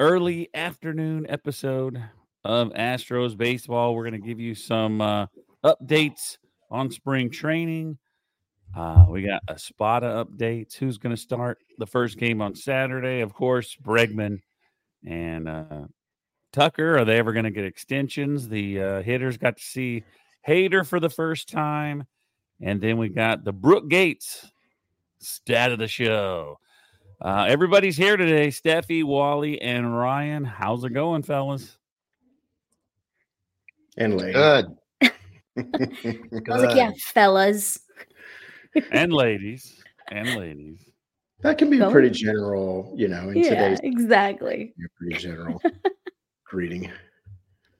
[0.00, 2.00] early afternoon episode
[2.44, 3.94] of Astros baseball.
[3.94, 5.26] We're going to give you some uh,
[5.64, 6.38] updates
[6.70, 7.98] on spring training.
[8.76, 10.74] Uh, we got Espada updates.
[10.74, 13.22] Who's going to start the first game on Saturday?
[13.22, 14.40] Of course, Bregman
[15.04, 15.86] and uh,
[16.52, 16.96] Tucker.
[16.98, 18.48] Are they ever going to get extensions?
[18.48, 20.04] The uh, hitters got to see
[20.46, 22.04] Hader for the first time.
[22.60, 24.46] And then we got the Brook Gates
[25.18, 26.58] stat of the show.
[27.20, 28.48] Uh, everybody's here today.
[28.48, 30.44] Steffi, Wally, and Ryan.
[30.44, 31.76] How's it going, fellas?
[33.96, 34.32] And lady.
[34.34, 34.66] Good.
[35.02, 35.10] I
[35.56, 37.80] was like, yeah, fellas.
[38.92, 39.82] And ladies.
[40.12, 40.78] And ladies.
[41.40, 44.74] That can be Going- pretty general, you know, in Yeah, today's exactly.
[44.98, 45.60] pretty general
[46.44, 46.90] greeting.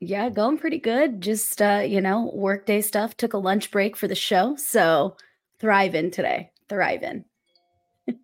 [0.00, 1.20] Yeah, going pretty good.
[1.20, 3.16] Just uh, you know, workday stuff.
[3.16, 5.16] Took a lunch break for the show, so
[5.58, 6.50] thriving today.
[6.68, 7.24] Thriving.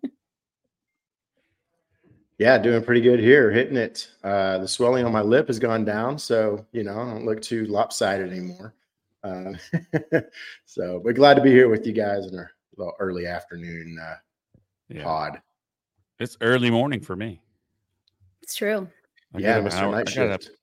[2.37, 4.09] Yeah, doing pretty good here, hitting it.
[4.23, 7.41] Uh, the swelling on my lip has gone down, so you know I don't look
[7.41, 8.73] too lopsided anymore.
[9.23, 9.53] Uh,
[10.65, 14.15] so, but glad to be here with you guys in our little early afternoon uh,
[14.89, 15.03] Yeah.
[15.03, 15.41] pod.
[16.19, 17.41] It's early morning for me.
[18.41, 18.87] It's true.
[19.33, 19.81] I yeah, got up an Mr.
[19.81, 20.55] hour- Night I got up- Shift.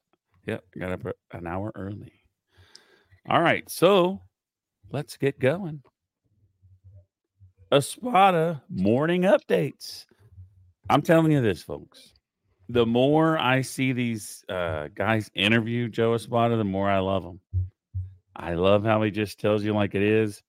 [0.46, 2.12] Yep, got up an hour early.
[3.28, 4.20] All right, so
[4.90, 5.82] let's get going.
[7.70, 10.04] Espada morning updates.
[10.88, 12.12] I'm telling you this, folks.
[12.68, 17.40] The more I see these uh, guys interview Joe Espada, the more I love him.
[18.34, 20.42] I love how he just tells you like it is.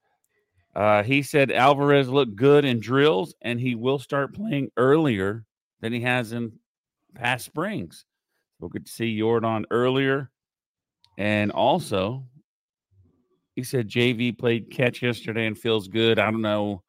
[0.76, 5.46] Uh, he said Alvarez looked good in drills, and he will start playing earlier
[5.82, 6.54] than he has in
[7.14, 8.06] past springs.
[8.60, 10.32] We'll get to see Yordan earlier.
[11.18, 12.24] And also,
[13.56, 16.18] he said JV played catch yesterday and feels good.
[16.18, 16.82] I don't know,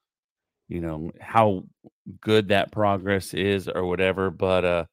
[0.69, 1.65] you know, how
[2.21, 4.85] good that progress is or whatever, but uh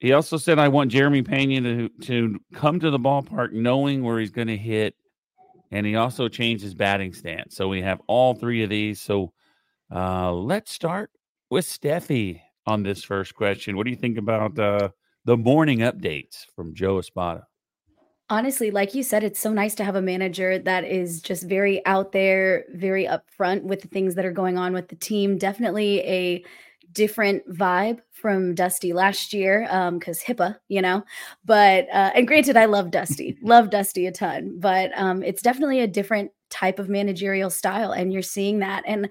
[0.00, 4.20] he also said I want Jeremy Pena to to come to the ballpark knowing where
[4.20, 4.94] he's going to hit
[5.70, 7.56] and he also changed his batting stance.
[7.56, 9.00] So we have all three of these.
[9.00, 9.32] So
[9.94, 11.10] uh let's start
[11.50, 13.76] with Steffi on this first question.
[13.76, 14.90] What do you think about uh
[15.24, 17.46] the morning updates from Joe Espada?
[18.30, 21.84] Honestly, like you said, it's so nice to have a manager that is just very
[21.86, 25.38] out there, very upfront with the things that are going on with the team.
[25.38, 26.44] Definitely a
[26.92, 31.02] different vibe from Dusty last year, um, because HIPAA, you know.
[31.46, 35.80] But uh, and granted, I love Dusty, love Dusty a ton, but um, it's definitely
[35.80, 38.82] a different type of managerial style, and you're seeing that.
[38.86, 39.08] And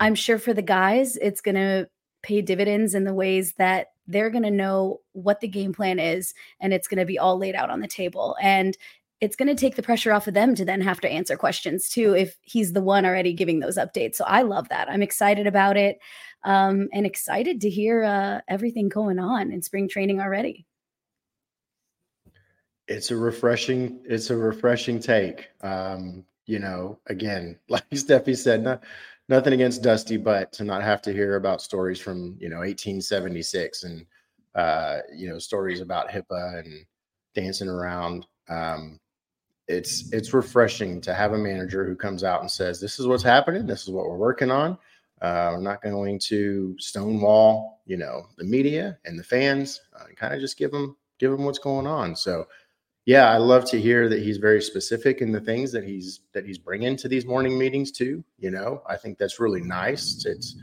[0.00, 1.86] I'm sure for the guys, it's gonna
[2.22, 6.34] pay dividends in the ways that they're going to know what the game plan is
[6.60, 8.76] and it's going to be all laid out on the table and
[9.20, 11.88] it's going to take the pressure off of them to then have to answer questions
[11.88, 15.46] too if he's the one already giving those updates so i love that i'm excited
[15.46, 15.98] about it
[16.44, 20.66] um, and excited to hear uh, everything going on in spring training already
[22.88, 24.00] It's a refreshing.
[24.04, 25.48] It's a refreshing take.
[25.60, 28.82] Um, you know, again, like Steffi said, not,
[29.28, 33.84] nothing against Dusty, but to not have to hear about stories from you know 1876
[33.84, 34.06] and
[34.54, 36.86] uh, you know stories about HIPAA and
[37.34, 38.26] dancing around.
[38.48, 39.00] Um,
[39.68, 43.22] it's it's refreshing to have a manager who comes out and says, "This is what's
[43.22, 43.66] happening.
[43.66, 44.78] This is what we're working on.
[45.20, 49.80] Uh, we're not going to stonewall, you know, the media and the fans.
[49.98, 52.46] Uh, kind of just give them give them what's going on." So,
[53.06, 56.44] yeah, I love to hear that he's very specific in the things that he's that
[56.44, 58.22] he's bringing to these morning meetings too.
[58.38, 60.26] You know, I think that's really nice.
[60.26, 60.56] It's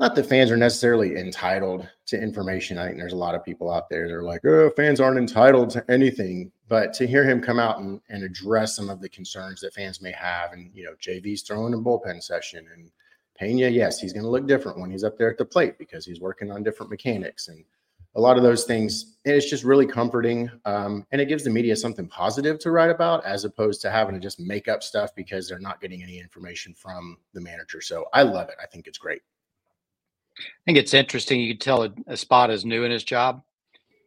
[0.00, 2.78] not that fans are necessarily entitled to information.
[2.78, 5.18] I think there's a lot of people out there that are like, oh, fans aren't
[5.18, 6.50] entitled to anything.
[6.66, 10.00] But to hear him come out and, and address some of the concerns that fans
[10.00, 12.90] may have, and you know, JV's throwing a bullpen session, and
[13.38, 16.06] Pena, yes, he's going to look different when he's up there at the plate because
[16.06, 17.64] he's working on different mechanics and
[18.14, 19.16] a lot of those things.
[19.24, 22.90] And it's just really comforting, um, and it gives the media something positive to write
[22.90, 26.18] about as opposed to having to just make up stuff because they're not getting any
[26.18, 27.80] information from the manager.
[27.80, 28.56] So I love it.
[28.60, 29.22] I think it's great.
[30.38, 31.40] I think it's interesting.
[31.40, 33.42] You can tell a, spot is new in his job.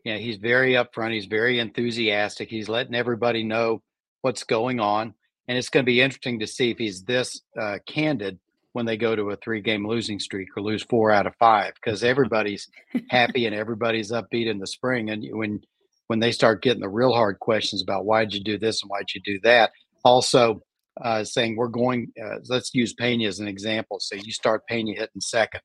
[0.04, 1.13] Yeah, he's very upfront.
[1.13, 2.50] He's very enthusiastic.
[2.50, 3.81] He's letting everybody know
[4.22, 5.13] what's going on,
[5.48, 8.40] and it's going to be interesting to see if he's this uh, candid
[8.75, 12.04] when they go to a three-game losing streak or lose four out of five, because
[12.04, 12.68] everybody's
[13.10, 15.10] happy and everybody's upbeat in the spring.
[15.10, 15.62] And when
[16.07, 19.13] when they start getting the real hard questions about why'd you do this and why'd
[19.16, 19.72] you do that,
[20.04, 20.62] also
[21.01, 22.12] uh, saying we're going.
[22.22, 24.00] Uh, let's use Pena as an example.
[24.00, 25.62] So you start Pena hitting second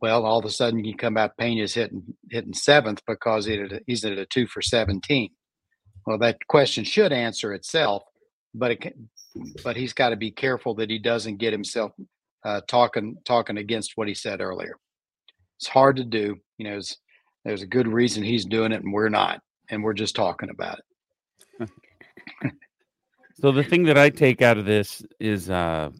[0.00, 3.46] well, all of a sudden you come out Pena's hitting hitting seventh because
[3.86, 5.30] he's at a two for seventeen.
[6.06, 8.02] Well, that question should answer itself,
[8.54, 9.10] but it can,
[9.62, 11.92] but he's got to be careful that he doesn't get himself
[12.44, 14.76] uh, talking talking against what he said earlier.
[15.58, 16.36] It's hard to do.
[16.58, 16.96] You know, there's,
[17.44, 19.40] there's a good reason he's doing it and we're not,
[19.70, 20.78] and we're just talking about
[21.60, 21.70] it.
[23.40, 25.90] so the thing that I take out of this is uh,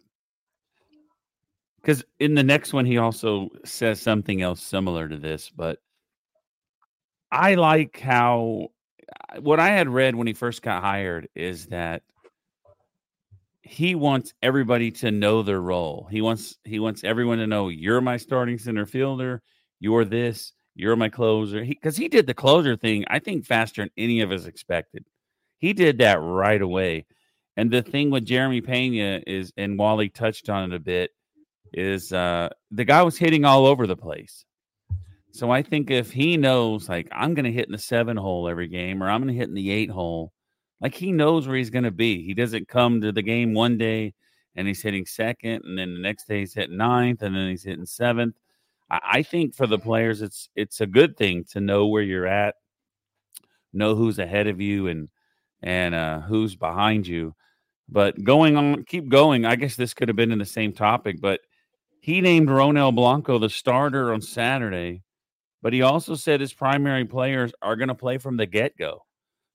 [1.88, 5.78] because in the next one he also says something else similar to this but
[7.32, 8.68] i like how
[9.30, 12.02] uh, what i had read when he first got hired is that
[13.68, 16.08] he wants everybody to know their role.
[16.10, 19.42] He wants he wants everyone to know you're my starting center fielder.
[19.78, 20.54] You're this.
[20.74, 21.62] You're my closer.
[21.62, 25.04] Because he, he did the closer thing i think faster than any of us expected.
[25.58, 27.04] He did that right away.
[27.58, 31.10] And the thing with jeremy pena is and wally touched on it a bit
[31.74, 34.46] is uh, the guy was hitting all over the place.
[35.32, 38.48] So I think if he knows, like, I'm going to hit in the seven hole
[38.48, 40.32] every game or I'm going to hit in the eight hole,
[40.80, 42.24] like, he knows where he's going to be.
[42.24, 44.14] He doesn't come to the game one day
[44.58, 47.62] and he's hitting second, and then the next day he's hitting ninth, and then he's
[47.62, 48.34] hitting seventh.
[48.90, 52.26] I, I think for the players, it's it's a good thing to know where you're
[52.26, 52.56] at,
[53.72, 55.10] know who's ahead of you, and
[55.62, 57.36] and uh, who's behind you.
[57.88, 59.44] But going on, keep going.
[59.44, 61.40] I guess this could have been in the same topic, but
[62.00, 65.02] he named Ronel Blanco the starter on Saturday,
[65.62, 69.04] but he also said his primary players are going to play from the get go.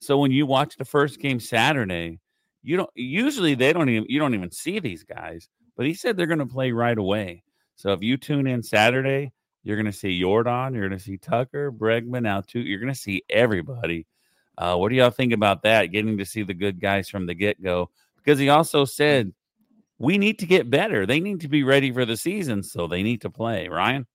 [0.04, 2.20] So when you watch the first game Saturday,
[2.62, 5.48] you don't usually they don't even you don't even see these guys,
[5.78, 7.44] but he said they're going to play right away.
[7.78, 9.32] So if you tune in Saturday,
[9.64, 12.60] you're going to see Yordan, you're going to see Tucker, Bregman, out too.
[12.60, 14.06] You're going to see everybody.
[14.58, 15.86] Uh, what do y'all think about that?
[15.86, 19.34] Getting to see the good guys from the get go, because he also said
[20.00, 21.06] we need to get better.
[21.06, 23.70] They need to be ready for the season, so they need to play.
[23.70, 24.06] Ryan?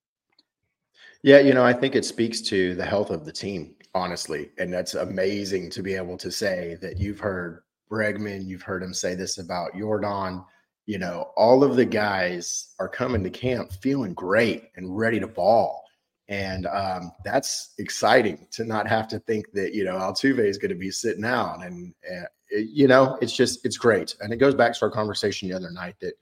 [1.22, 4.50] Yeah, you know, I think it speaks to the health of the team, honestly.
[4.58, 8.94] And that's amazing to be able to say that you've heard Bregman, you've heard him
[8.94, 10.44] say this about Yordan.
[10.86, 15.26] You know, all of the guys are coming to camp feeling great and ready to
[15.26, 15.84] ball.
[16.28, 20.70] And um, that's exciting to not have to think that, you know, Altuve is going
[20.70, 21.64] to be sitting out.
[21.64, 25.48] And, and you know, it's just it's great, and it goes back to our conversation
[25.48, 26.14] the other night that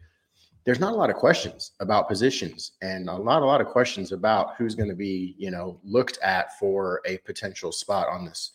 [0.67, 4.11] there's not a lot of questions about positions, and a lot a lot of questions
[4.11, 8.51] about who's going to be you know looked at for a potential spot on this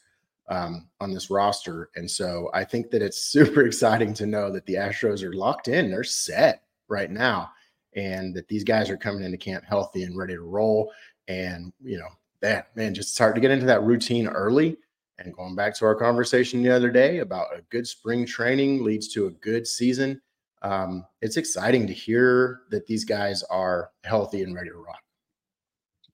[0.49, 1.89] um, on this roster.
[1.95, 5.69] And so I think that it's super exciting to know that the Astros are locked
[5.69, 7.49] in, they're set right now,
[7.95, 10.91] and that these guys are coming into camp healthy and ready to roll.
[11.29, 12.09] And you know,
[12.41, 14.77] that man, just start to get into that routine early
[15.17, 19.07] and going back to our conversation the other day about a good spring training leads
[19.09, 20.21] to a good season.
[20.61, 25.01] Um, it's exciting to hear that these guys are healthy and ready to rock.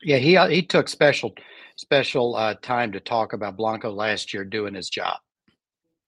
[0.02, 1.34] Yeah, he he took special
[1.76, 5.18] special uh, time to talk about Blanco last year doing his job.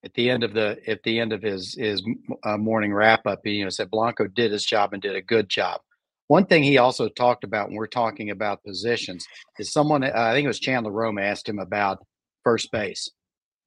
[0.04, 2.04] At the end of the at the end of his his
[2.44, 5.22] uh, morning wrap up, he you know said Blanco did his job and did a
[5.22, 5.82] good job.
[6.28, 9.28] One thing he also talked about when we're talking about positions
[9.58, 12.06] is someone uh, I think it was Chandler Rome asked him about
[12.44, 13.10] first base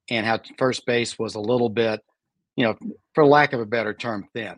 [0.08, 2.00] and how first base was a little bit,
[2.56, 2.76] you know,
[3.14, 4.56] for lack of a better term, thin.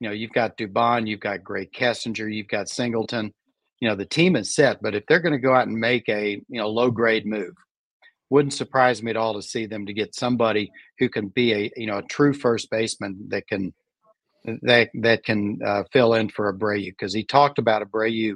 [0.00, 3.32] You know, you've got Dubon, you've got Grae Kessinger, you've got Singleton.
[3.80, 6.08] You know, the team is set, but if they're going to go out and make
[6.08, 7.54] a, you know, low grade move,
[8.30, 11.70] wouldn't surprise me at all to see them to get somebody who can be a
[11.76, 13.74] you know a true first baseman that can
[14.62, 18.34] that that can uh, fill in for Abreu because he talked about Abreu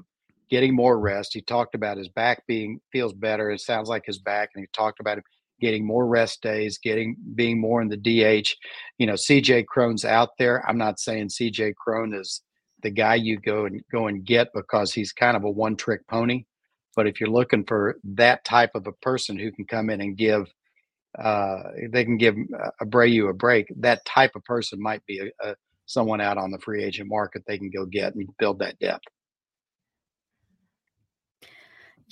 [0.50, 1.32] getting more rest.
[1.32, 3.50] He talked about his back being feels better.
[3.50, 5.24] It sounds like his back, and he talked about him
[5.60, 8.48] getting more rest days, getting being more in the DH.
[8.98, 10.66] You know, CJ Cron's out there.
[10.68, 12.42] I'm not saying CJ Cron is
[12.82, 16.06] the guy you go and go and get because he's kind of a one trick
[16.06, 16.44] pony.
[16.96, 20.16] But if you're looking for that type of a person who can come in and
[20.16, 20.46] give,
[21.18, 22.36] uh, they can give
[22.82, 23.66] Abreu a break.
[23.80, 25.54] That type of person might be a, a
[25.86, 29.04] someone out on the free agent market they can go get and build that depth.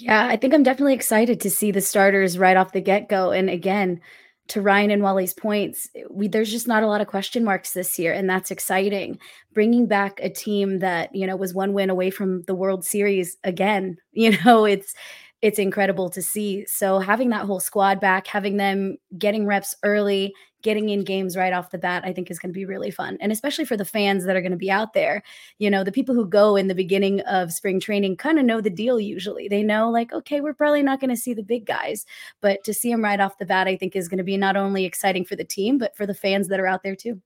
[0.04, 3.30] Yeah, I think I'm definitely excited to see the starters right off the get go.
[3.30, 4.00] And again,
[4.48, 7.98] to Ryan and Wally's points, we there's just not a lot of question marks this
[7.98, 9.18] year, and that's exciting.
[9.52, 13.36] Bringing back a team that you know was one win away from the World Series
[13.44, 14.94] again, you know, it's
[15.40, 16.64] it's incredible to see.
[16.66, 21.52] So having that whole squad back, having them getting reps early, getting in games right
[21.52, 23.18] off the bat, I think is going to be really fun.
[23.20, 25.22] And especially for the fans that are going to be out there,
[25.58, 28.60] you know, the people who go in the beginning of spring training kind of know
[28.60, 29.48] the deal usually.
[29.48, 32.06] They know, like, okay, we're probably not going to see the big guys,
[32.40, 34.56] but to see them right off the bat, I think is going to be not
[34.56, 37.20] only exciting for the team, but for the fans that are out there too.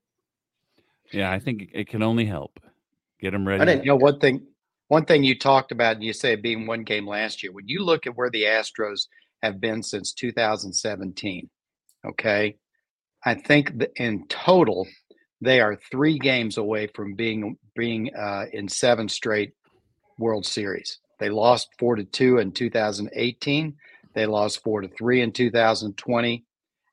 [1.11, 2.59] Yeah, I think it can only help
[3.19, 3.61] get them ready.
[3.61, 4.45] I didn't, you know, one thing
[4.87, 7.83] one thing you talked about, and you say being one game last year, when you
[7.83, 9.07] look at where the Astros
[9.43, 11.49] have been since 2017,
[12.05, 12.55] okay,
[13.27, 14.87] I think in total
[15.41, 19.51] they are three games away from being being uh, in seven straight
[20.17, 20.99] World Series.
[21.19, 23.75] They lost four to two in 2018.
[24.15, 26.45] They lost four to three in 2020,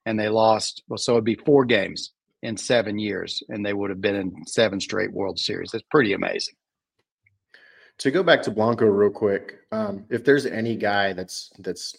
[0.06, 0.98] and they lost well.
[0.98, 2.10] So it'd be four games
[2.42, 5.70] in seven years, and they would have been in seven straight World Series.
[5.70, 6.56] That's pretty amazing.
[7.98, 11.94] To go back to Blanco real quick, um, if there's any guy that's that's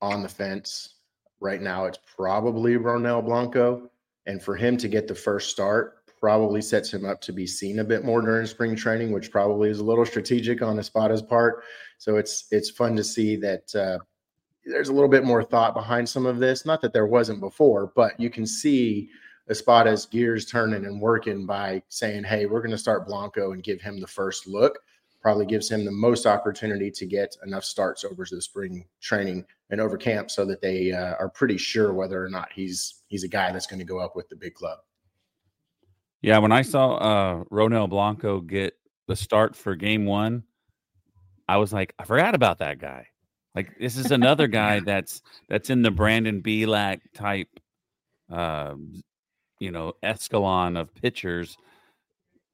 [0.00, 0.95] on the fence
[1.40, 3.90] right now, it's probably Ronel Blanco.
[4.26, 7.78] And for him to get the first start probably sets him up to be seen
[7.78, 11.62] a bit more during spring training, which probably is a little strategic on Espada's part.
[11.98, 13.98] So it's it's fun to see that uh,
[14.64, 16.66] there's a little bit more thought behind some of this.
[16.66, 19.08] Not that there wasn't before, but you can see
[19.48, 23.80] Espada's gears turning and working by saying, "Hey, we're going to start Blanco and give
[23.80, 24.80] him the first look."
[25.26, 29.80] Probably gives him the most opportunity to get enough starts over the spring training and
[29.80, 33.28] over camp so that they uh, are pretty sure whether or not he's he's a
[33.28, 34.78] guy that's going to go up with the big club.
[36.22, 38.74] Yeah, when I saw uh Ronel Blanco get
[39.08, 40.44] the start for game 1,
[41.48, 43.08] I was like, I forgot about that guy.
[43.52, 47.48] Like this is another guy that's that's in the Brandon Bielak type
[48.30, 48.76] uh,
[49.58, 51.56] you know, escalon of pitchers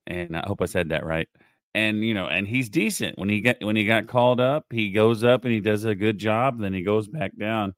[0.06, 1.28] and I hope I said that right
[1.74, 4.66] and you know, and he's decent when he get when he got called up.
[4.70, 6.58] He goes up and he does a good job.
[6.58, 7.74] Then he goes back down.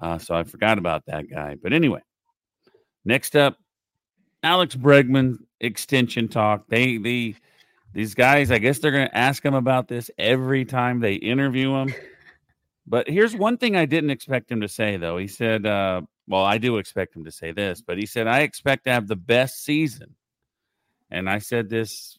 [0.00, 1.56] Uh, so I forgot about that guy.
[1.60, 2.00] But anyway,
[3.04, 3.56] next up,
[4.42, 6.68] Alex Bregman extension talk.
[6.68, 7.34] They they
[7.92, 8.50] these guys.
[8.50, 11.94] I guess they're going to ask him about this every time they interview him.
[12.86, 15.18] But here's one thing I didn't expect him to say though.
[15.18, 18.40] He said, uh, "Well, I do expect him to say this, but he said I
[18.40, 20.14] expect to have the best season."
[21.10, 22.18] And I said this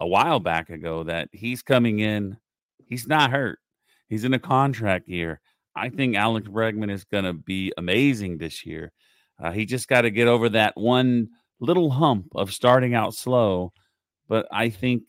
[0.00, 2.36] a while back ago that he's coming in.
[2.86, 3.58] He's not hurt.
[4.08, 5.40] He's in a contract year.
[5.76, 8.92] I think Alex Bregman is going to be amazing this year.
[9.40, 11.28] Uh, he just got to get over that one
[11.60, 13.72] little hump of starting out slow.
[14.28, 15.04] But I think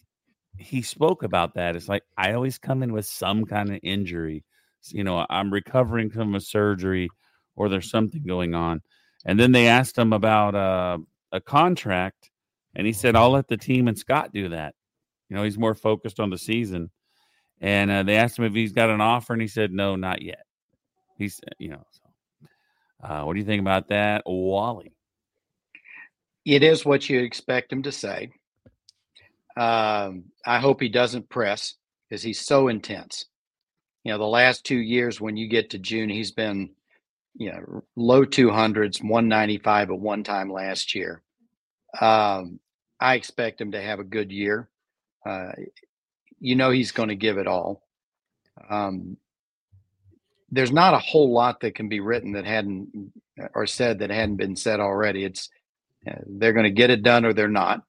[0.58, 1.76] he spoke about that.
[1.76, 4.44] It's like I always come in with some kind of injury.
[4.90, 7.10] You know, I'm recovering from a surgery
[7.56, 8.82] or there's something going on.
[9.26, 10.98] And then they asked him about uh,
[11.32, 12.32] a contract,
[12.76, 14.76] and he said, I'll let the team and Scott do that.
[15.30, 16.90] You know, he's more focused on the season.
[17.62, 20.22] And uh, they asked him if he's got an offer, and he said, no, not
[20.22, 20.46] yet.
[21.18, 24.94] He's, you know, so uh, what do you think about that, Wally?
[26.46, 28.32] It is what you expect him to say.
[29.58, 31.76] Um, I hope he doesn't press
[32.10, 33.26] because he's so intense.
[34.04, 36.70] You know, the last two years, when you get to June, he's been,
[37.36, 41.22] you know, low 200s, 195 at one time last year.
[42.00, 42.60] Um,
[43.00, 44.70] I expect him to have a good year.
[45.26, 45.52] Uh,
[46.40, 47.84] you know he's going to give it all.
[48.70, 49.18] Um,
[50.52, 53.12] there's not a whole lot that can be written that hadn't
[53.54, 55.24] or said that hadn't been said already.
[55.24, 55.50] It's
[56.10, 57.84] uh, they're going to get it done or they're not.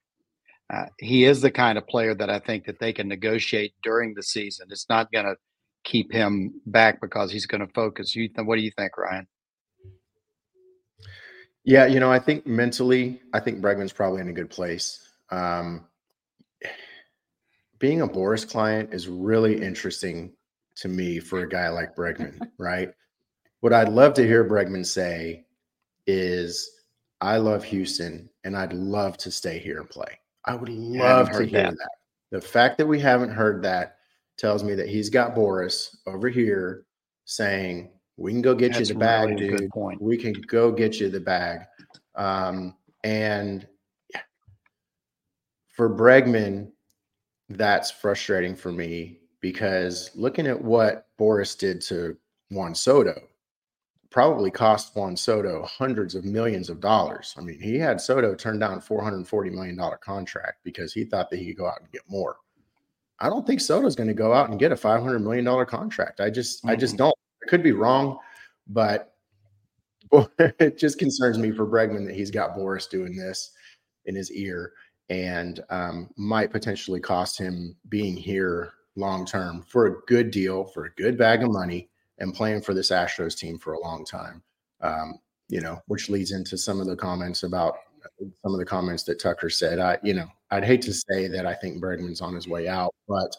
[0.73, 4.15] Uh, he is the kind of player that I think that they can negotiate during
[4.15, 4.69] the season.
[4.71, 5.35] It's not going to
[5.83, 8.15] keep him back because he's going to focus.
[8.15, 9.27] You th- what do you think, Ryan?
[11.65, 15.01] Yeah, you know, I think mentally, I think Bregman's probably in a good place.
[15.31, 15.87] Um,
[17.81, 20.33] being a Boras client is really interesting
[20.77, 22.91] to me for a guy like Bregman, right?
[23.61, 25.45] what I'd love to hear Bregman say
[26.07, 26.79] is,
[27.21, 30.19] I love Houston and I'd love to stay here and play.
[30.47, 31.77] I would love to hear that.
[31.77, 31.91] that.
[32.31, 33.97] The fact that we haven't heard that
[34.39, 36.87] tells me that he's got Boras over here
[37.27, 39.71] saying, we can go get That's you the bag, really dude.
[40.01, 41.61] We can go get you the bag.
[42.15, 43.67] Um, and
[45.69, 46.71] for Bregman,
[47.50, 52.16] that's frustrating for me because looking at what Boras did to
[52.50, 53.21] Juan Soto
[54.11, 57.35] probably cost Juan Soto hundreds of millions of dollars.
[57.38, 61.47] I mean, he had Soto turn down $440 million contract because he thought that he
[61.47, 62.37] could go out and get more.
[63.21, 66.21] I don't think Soto's going to go out and get a $500 million contract.
[66.21, 66.71] I just, mm-hmm.
[66.71, 67.14] I just don't.
[67.45, 68.19] I could be wrong,
[68.66, 69.14] but
[70.38, 73.52] it just concerns me for Bregman that he's got Boras doing this
[74.07, 74.73] in his ear
[75.11, 80.87] and um, might potentially cost him being here long term for a good deal, for
[80.87, 84.43] a good bag of money, and playing for this Astros team for a long time.
[84.81, 87.75] Um, you know, which leads into some of the comments about
[88.21, 89.81] some of the comments that Tucker said.
[89.81, 92.95] I, you know, I'd hate to say that I think Bregman's on his way out,
[93.09, 93.37] but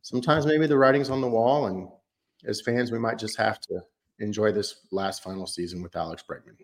[0.00, 1.88] sometimes maybe the writing's on the wall, and
[2.46, 3.80] as fans, we might just have to
[4.20, 6.56] enjoy this last final season with Alex Bregman.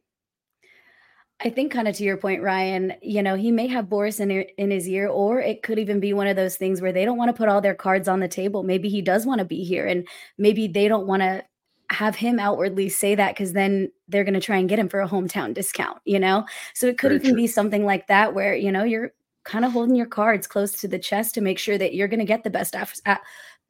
[1.43, 4.31] I think kind of to your point, Ryan, you know, he may have Boras in,
[4.31, 7.17] in his ear, or it could even be one of those things where they don't
[7.17, 8.63] want to put all their cards on the table.
[8.63, 10.07] Maybe he does want to be here and
[10.37, 11.43] maybe they don't want to
[11.91, 15.01] have him outwardly say that because then they're going to try and get him for
[15.01, 16.45] a hometown discount, you know?
[16.75, 17.35] So it could Very even true.
[17.35, 19.13] be something like that where, you know, you're
[19.45, 22.21] kind of holding your cards close to the chest to make sure that you're going
[22.21, 22.77] to get the best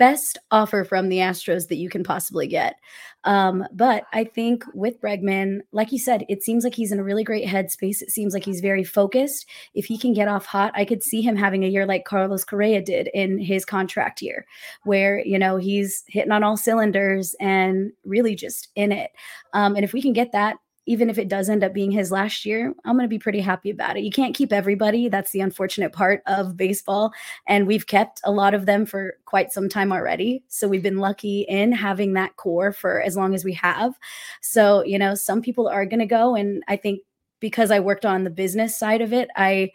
[0.01, 2.77] best offer from the Astros that you can possibly get.
[3.25, 7.05] Um, but I think with Bregman, like you said, it seems like he's in a
[7.05, 8.01] really great headspace.
[8.01, 9.47] It seems like he's very focused.
[9.75, 12.45] If he can get off hot, I could see him having a year like Carlos
[12.45, 14.47] Correa did in his contract year,
[14.85, 19.11] where, you know, he's hitting on all cylinders and really just in it.
[19.53, 20.57] Um, and if we can get that,
[20.91, 23.39] even if it does end up being his last year, I'm going to be pretty
[23.39, 24.03] happy about it.
[24.03, 25.09] You can't keep everybody.
[25.09, 27.13] That's the unfortunate part of baseball.
[27.47, 30.43] And we've kept a lot of them for quite some time already.
[30.49, 33.95] So we've been lucky in having that core for as long as we have.
[34.41, 36.35] So, you know, some people are going to go.
[36.35, 37.03] And I think
[37.39, 39.71] because I worked on the business side of it, I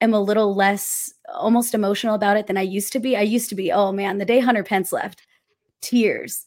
[0.00, 3.16] am a little less almost emotional about it than I used to be.
[3.16, 5.28] I used to be, oh man, the day Hunter Pence left,
[5.80, 6.44] tears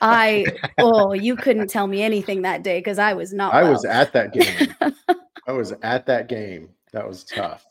[0.00, 0.46] I
[0.78, 3.54] oh, you couldn't tell me anything that day because I was not.
[3.54, 3.72] I well.
[3.72, 4.74] was at that game.
[5.48, 6.70] I was at that game.
[6.92, 7.64] That was tough.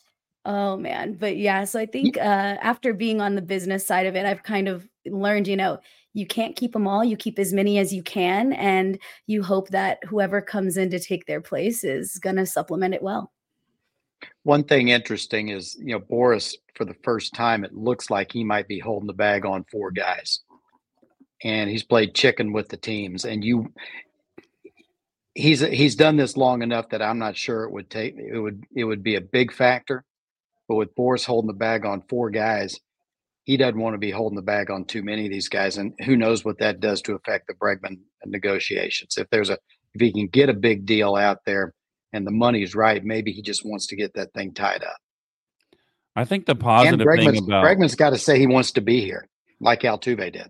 [0.45, 1.63] Oh man, but yeah.
[1.63, 2.21] So I think uh,
[2.61, 5.47] after being on the business side of it, I've kind of learned.
[5.47, 5.79] You know,
[6.13, 7.03] you can't keep them all.
[7.03, 10.99] You keep as many as you can, and you hope that whoever comes in to
[10.99, 13.31] take their place is going to supplement it well.
[14.43, 18.43] One thing interesting is, you know, Boras for the first time, it looks like he
[18.43, 20.41] might be holding the bag on four guys
[21.43, 23.25] and he's played chicken with the teams.
[23.25, 23.73] And you,
[25.33, 28.63] he's he's done this long enough that I'm not sure it would take it would
[28.75, 30.03] it would be a big factor.
[30.67, 32.79] But with Boras holding the bag on four guys,
[33.43, 35.93] he doesn't want to be holding the bag on too many of these guys, and
[36.03, 39.17] who knows what that does to affect the Bregman negotiations.
[39.17, 39.59] If there's a
[39.93, 41.73] if he can get a big deal out there
[42.11, 44.97] and the money's right, maybe he just wants to get that thing tied up.
[46.15, 49.27] I think the positive thing about Bregman's got to say he wants to be here,
[49.59, 50.49] like Altuve did.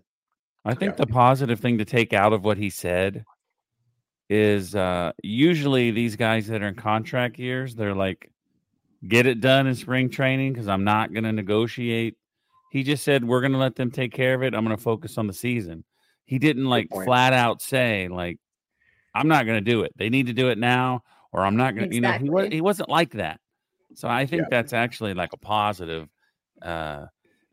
[0.66, 1.04] I think yeah.
[1.04, 3.24] the positive thing to take out of what he said
[4.28, 8.32] is uh, usually these guys that are in contract years, they're like,
[9.06, 12.16] get it done in spring training because I'm not going to negotiate.
[12.72, 14.54] He just said, we're going to let them take care of it.
[14.54, 15.84] I'm going to focus on the season.
[16.24, 18.38] He didn't like flat out say, like,
[19.14, 19.92] I'm not going to do it.
[19.96, 22.26] They need to do it now, or I'm not going to, exactly.
[22.26, 23.38] you know, he, he wasn't like that.
[23.94, 24.48] So I think yeah.
[24.50, 26.08] that's actually like a positive.
[26.60, 27.06] Uh,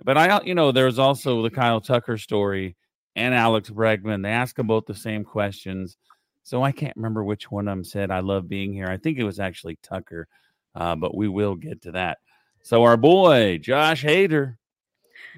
[0.04, 2.76] but I, you know, there's also the Kyle Tucker story
[3.16, 4.24] and Alex Bregman.
[4.24, 5.98] They ask them both the same questions.
[6.44, 8.88] So I can't remember which one of them said, I love being here.
[8.88, 10.28] I think it was actually Tucker,
[10.76, 12.18] uh, but we will get to that.
[12.64, 14.58] So our boy, Josh Hader,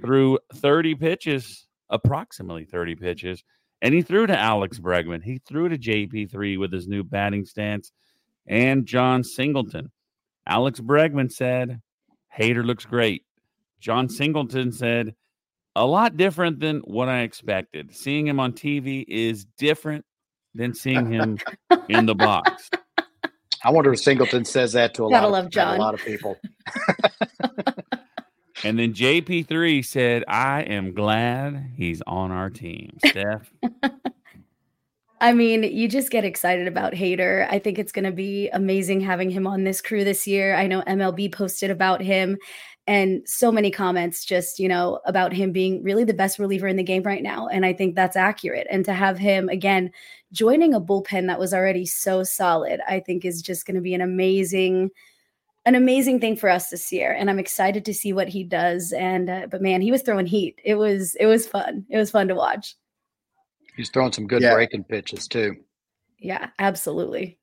[0.01, 3.43] threw 30 pitches, approximately 30 pitches,
[3.81, 5.23] and he threw to Alex Bregman.
[5.23, 7.91] He threw to JP3 with his new batting stance
[8.47, 9.91] and Jon Singleton.
[10.47, 11.81] Alex Bregman said,
[12.35, 13.23] Hader looks great.
[13.79, 15.15] Jon Singleton said,
[15.75, 17.95] a lot different than what I expected.
[17.95, 20.05] Seeing him on TV is different
[20.53, 21.37] than seeing him
[21.89, 22.69] in the box.
[23.63, 25.77] I wonder if Singleton says that to a Gotta lot love of John.
[25.77, 26.37] a lot of people.
[28.63, 32.97] and then JP3 said, I am glad he's on our team.
[33.05, 33.51] Steph.
[35.21, 37.47] I mean, you just get excited about Hader.
[37.49, 40.55] I think it's going to be amazing having him on this crew this year.
[40.55, 42.37] I know MLB posted about him
[42.87, 46.75] and so many comments just you know about him being really the best reliever in
[46.75, 49.91] the game right now and i think that's accurate and to have him again
[50.31, 53.93] joining a bullpen that was already so solid i think is just going to be
[53.93, 54.89] an amazing
[55.65, 58.91] an amazing thing for us this year and i'm excited to see what he does
[58.91, 60.59] and uh, but man he was throwing heat.
[60.63, 61.85] It was it was fun.
[61.89, 62.75] It was fun to watch.
[63.75, 64.53] He's throwing some good Yeah.
[64.53, 65.55] breaking pitches too.
[66.19, 67.39] Yeah absolutely.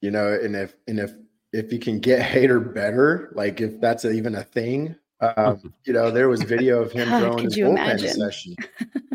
[0.00, 1.12] You know, and if and if
[1.52, 6.10] if you can get Hader better, like if that's even a thing, um, you know,
[6.10, 8.14] there was video of him throwing his bullpen imagine?
[8.14, 8.56] session,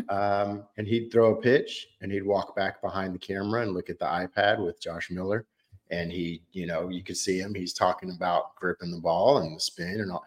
[0.08, 3.90] um, and he'd throw a pitch, and he'd walk back behind the camera and look
[3.90, 5.46] at the iPad with Josh Miller,
[5.90, 7.54] and he, you know, you could see him.
[7.54, 10.24] He's talking about gripping the ball and the spin and all.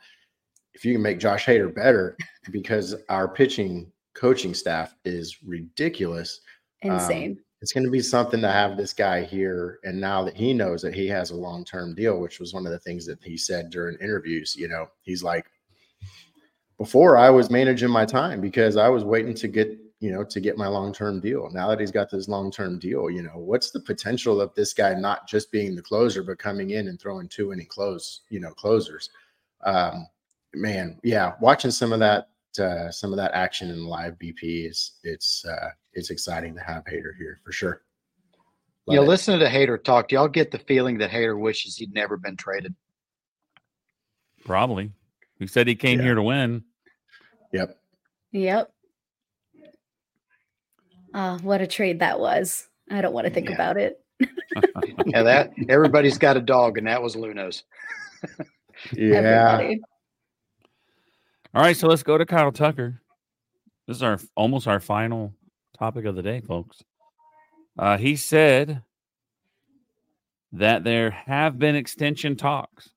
[0.73, 2.17] If you can make Josh Hader better,
[2.51, 6.41] because our pitching coaching staff is ridiculous
[6.81, 9.79] insane it's going to be something to have this guy here.
[9.83, 12.65] And now that he knows that he has a long term deal, which was one
[12.65, 15.45] of the things that he said during interviews, you know, he's like,
[16.77, 20.39] before I was managing my time because I was waiting to get, you know, to
[20.39, 21.49] get my long term deal.
[21.51, 24.73] Now that he's got this long term deal, you know, what's the potential of this
[24.73, 28.39] guy not just being the closer, but coming in and throwing two inning close, you
[28.39, 29.09] know, closers?
[29.65, 30.07] Um,
[30.53, 34.93] man, yeah, watching some of that uh, some of that action in live BP is
[35.03, 37.81] it's uh, it's exciting to have Hader here for sure.
[38.87, 39.07] Love you know it.
[39.09, 42.35] listening to Hader talk do y'all get the feeling that Hader wishes he'd never been
[42.37, 42.73] traded
[44.45, 44.91] Probably.
[45.37, 46.05] He said he came Yeah.
[46.05, 46.63] here to win.
[47.51, 47.77] Yep.
[48.31, 48.71] Yep.
[51.13, 52.67] Uh, what a trade that was.
[52.89, 53.55] I don't want to think Yeah.
[53.55, 53.99] about it.
[55.05, 57.63] yeah that everybody's got a dog and that was Luhnow's
[58.93, 59.15] Yeah.
[59.17, 59.81] Everybody.
[61.55, 63.01] All right, so let's go to Kyle Tucker.
[63.87, 65.33] This is our almost our final
[65.75, 66.83] topic of the day, folks.
[67.77, 68.83] Uh, he said
[70.51, 72.91] that there have been extension talks,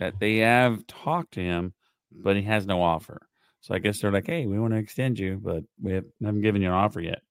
[0.00, 1.72] that they have talked to him,
[2.10, 3.28] but he has no offer.
[3.60, 6.42] So I guess they're like, "Hey, we want to extend you, but we have, haven't
[6.42, 7.22] given you an offer yet."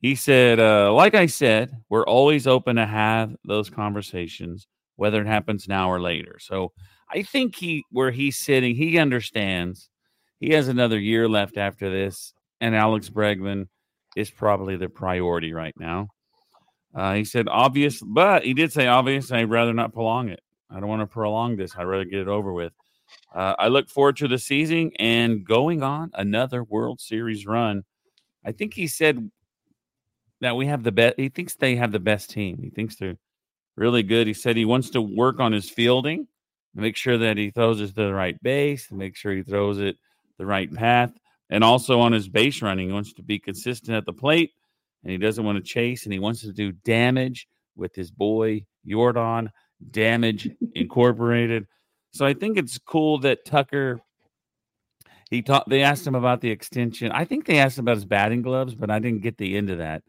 [0.00, 5.26] He said, uh, "Like I said, we're always open to have those conversations, whether it
[5.26, 6.72] happens now or later." So
[7.10, 9.88] I think he where he's sitting, he understands
[10.40, 13.68] he has another year left after this, and Alex Bregman
[14.16, 16.08] is probably the priority right now.
[16.94, 19.30] Uh, he said obvious, but he did say obvious.
[19.30, 20.40] I'd rather not prolong it.
[20.70, 21.76] I don't want to prolong this.
[21.76, 22.72] I'd rather get it over with.
[23.34, 27.84] Uh, I look forward to the season and going on another World Series run.
[28.44, 29.30] I think he said
[30.40, 31.18] that we have the best.
[31.18, 32.58] He thinks they have the best team.
[32.62, 33.18] He thinks they're
[33.76, 34.26] really good.
[34.26, 36.26] He said he wants to work on his fielding
[36.76, 39.96] make sure that he throws it to the right base, make sure he throws it
[40.38, 41.12] the right path,
[41.50, 44.52] and also on his base running, he wants to be consistent at the plate,
[45.02, 48.64] and he doesn't want to chase, and he wants to do damage with his boy
[48.86, 49.50] Yordan
[49.90, 51.66] Damage Incorporated.
[52.12, 54.00] So I think it's cool that Tucker.
[55.30, 55.68] He talked.
[55.68, 57.10] They asked him about the extension.
[57.12, 59.70] I think they asked him about his batting gloves, but I didn't get the end
[59.70, 60.02] of that.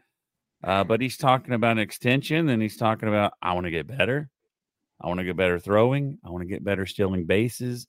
[0.63, 3.87] Uh, but he's talking about an extension, and he's talking about I want to get
[3.87, 4.29] better.
[5.01, 6.17] I want to get better throwing.
[6.25, 7.87] I want to get better stealing bases.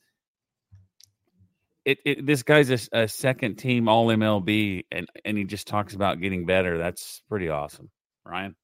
[1.84, 5.94] It, it this guy's a, a second team All MLB, and and he just talks
[5.94, 6.76] about getting better.
[6.76, 7.90] That's pretty awesome,
[8.24, 8.54] Ryan.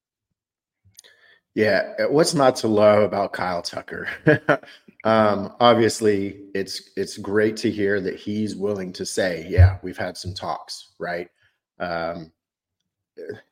[1.55, 1.93] Yeah.
[1.97, 4.07] uh, What's not to love about Kyle Tucker?
[5.05, 10.17] um, obviously, it's it's great to hear that he's willing to say, "Yeah, we've had
[10.17, 11.29] some talks," right?
[11.79, 12.31] Um,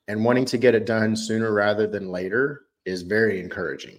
[0.07, 3.97] and wanting to get it done sooner rather than later is very encouraging.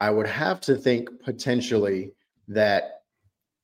[0.00, 2.12] I would have to think potentially
[2.48, 3.02] that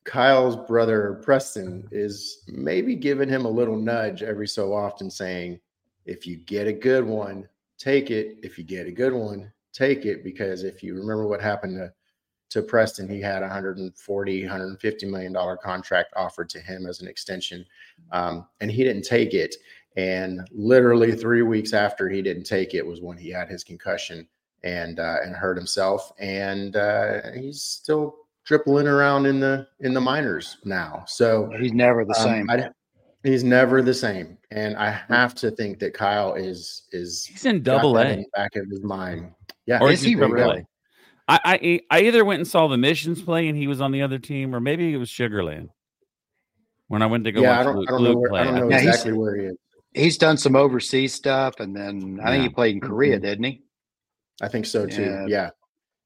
[0.05, 5.59] Kyle's brother Preston is maybe giving him a little nudge every so often, saying,
[6.05, 8.37] if you get a good one, take it.
[8.43, 10.23] If you get a good one, take it.
[10.23, 11.93] Because if you remember what happened to,
[12.51, 17.09] to Preston, he had a 140, 150 million dollar contract offered to him as an
[17.09, 17.65] extension,
[18.13, 19.57] um, and he didn't take it.
[19.97, 24.29] And literally three weeks after he didn't take it was when he had his concussion
[24.65, 30.01] and uh, and hurt himself, and uh, he's still dribbling around in the in the
[30.01, 31.05] minors now.
[31.07, 32.71] So he's never the um, same I-
[33.23, 37.63] he's never the same, and I have to think that Kyle is is He's in
[37.63, 38.11] double that A.
[38.11, 39.33] in the back of his mind.
[39.67, 40.65] Yeah, Or Is he there really?
[41.29, 41.41] I,
[41.91, 44.19] I I either went and saw the missions play and he was on the other
[44.21, 45.71] team, or maybe it was Sugarland
[46.87, 48.17] when I went to go Yeah, watch I don't, Luke, I don't know.
[48.17, 48.41] Where, play.
[48.41, 49.57] I don't know Yeah, he's- exactly where he is.
[49.93, 53.23] he's done some overseas stuff and then i think he played in korea Mhm.
[53.23, 53.63] didn't he
[54.41, 55.03] I think so too.
[55.03, 55.27] Yeah.
[55.27, 55.51] Yeah.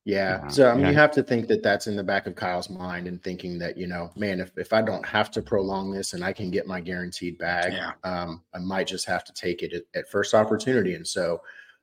[0.04, 0.48] Yeah.
[0.48, 0.90] So I mean, Yeah.
[0.90, 3.76] you have to think that that's in the back of Kyle's mind and thinking that,
[3.76, 6.66] you know, man, if, if I don't have to prolong this and I can get
[6.66, 7.92] my guaranteed bag, Yeah.
[8.02, 10.94] um, I might just have to take it at, at first opportunity.
[10.94, 11.42] And so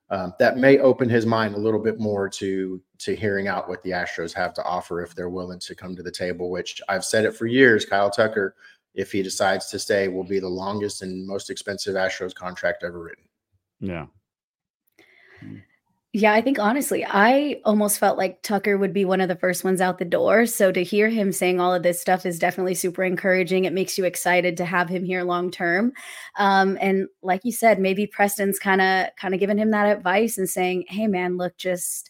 [0.10, 3.84] um, that may open his mind a little bit more to to hearing out what
[3.84, 6.50] the Astros have to offer if they're willing to come to the table.
[6.50, 7.86] Which I've said it for years.
[7.86, 8.56] Kyle Tucker,
[8.96, 13.00] if he decides to stay, will be the longest and most expensive Astros contract ever
[13.04, 13.26] written.
[13.82, 14.06] Yeah.
[16.14, 19.64] Yeah, I think honestly, I almost felt like Tucker would be one of the first
[19.64, 20.46] ones out the door.
[20.46, 23.66] So to hear him saying all of this stuff is definitely super encouraging.
[23.66, 25.92] It makes you excited to have him here long term.
[26.40, 30.38] Um, and like you said, maybe Preston's kind of kind of giving him that advice
[30.38, 32.10] and saying, "Hey, man, look, just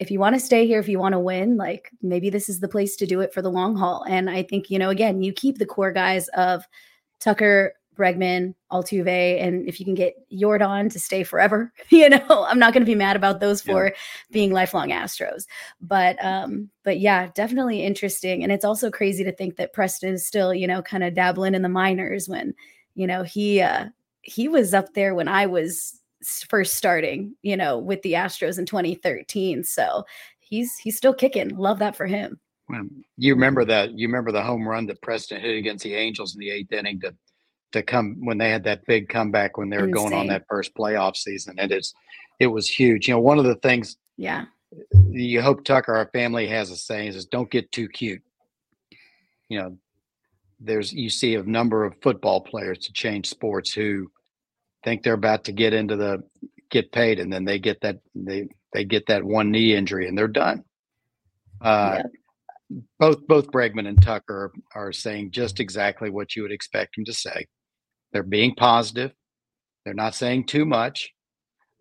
[0.00, 2.60] if you want to stay here, if you want to win, like maybe this is
[2.60, 5.22] the place to do it for the long haul." And I think you know, again,
[5.22, 6.64] you keep the core guys of
[7.20, 12.58] Tucker, Bregman, Altuve, and if you can get Yordan to stay forever, you know, I'm
[12.58, 14.00] not going to be mad about those four yeah.
[14.30, 15.46] being lifelong Astros.
[15.80, 18.42] But um, but yeah, definitely interesting.
[18.42, 21.54] And it's also crazy to think that Preston is still, you know, kind of dabbling
[21.54, 22.54] in the minors when,
[22.94, 23.86] you know, he uh
[24.22, 26.00] he was up there when I was
[26.48, 29.64] first starting, you know, with the Astros in 2013.
[29.64, 30.04] So
[30.38, 31.56] he's he's still kicking.
[31.56, 32.38] Love that for him.
[33.16, 33.98] You remember that?
[33.98, 37.00] You remember the home run that Preston hit against the Angels in the eighth inning
[37.00, 37.14] to
[37.72, 40.10] to come when they had that big comeback when they were Insane.
[40.10, 41.56] going on that first playoff season.
[41.58, 41.94] And it's
[42.40, 43.08] it was huge.
[43.08, 44.46] You know, one of the things yeah
[45.10, 48.22] you hope Tucker, our family has a saying is don't get too cute.
[49.48, 49.78] You know,
[50.60, 54.10] there's you see a number of football players to change sports who
[54.84, 56.22] think they're about to get into the
[56.70, 60.16] get paid and then they get that they they get that one knee injury and
[60.18, 60.64] they're done.
[61.60, 62.02] Uh,
[62.70, 62.78] yeah.
[62.98, 67.12] both both Bregman and Tucker are saying just exactly what you would expect them to
[67.12, 67.46] say.
[68.12, 69.12] They're being positive.
[69.84, 71.14] They're not saying too much,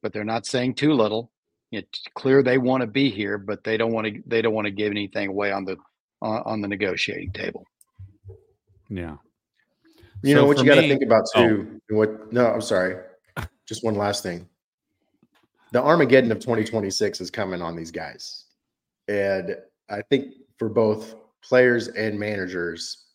[0.02, 1.32] but they're not saying too little.
[1.72, 4.24] It's clear they want to be here, but they don't want to.
[4.26, 5.76] They don't want to give anything away on the
[6.22, 7.66] on, on the negotiating table.
[8.90, 9.18] Yeah.
[10.24, 11.48] You so know what you got to think about oh.
[11.48, 11.82] too.
[11.92, 11.96] Oh.
[11.96, 12.32] What?
[12.32, 13.04] No, I'm sorry.
[13.68, 14.48] Just one last thing.
[15.74, 18.46] The Armageddon of 2026 is coming on these guys,
[19.10, 19.58] and
[19.90, 23.07] I think for both players and managers,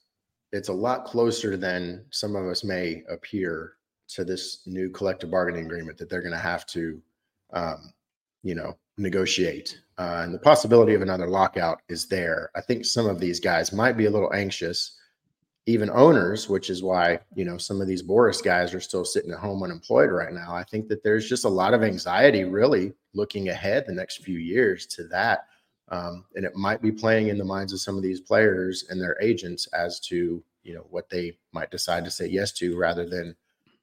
[0.53, 3.75] it's a lot closer than some of us may appear
[4.09, 7.01] to this new collective bargaining agreement that they're going to have to,
[7.55, 7.93] um,
[8.43, 9.81] you know, negotiate.
[9.99, 12.51] Uh, and the possibility of another lockout is there.
[12.55, 14.99] I think some of these guys might be a little anxious,
[15.67, 19.31] even owners, which is why, you know, some of these Boras guys are still sitting
[19.31, 20.55] at home unemployed right now.
[20.55, 24.39] I think that there's just a lot of anxiety really looking ahead the next few
[24.39, 25.47] years to that
[25.89, 29.01] um, and it might be playing in the minds of some of these players and
[29.01, 33.09] their agents as to you know what they might decide to say yes to rather
[33.09, 33.35] than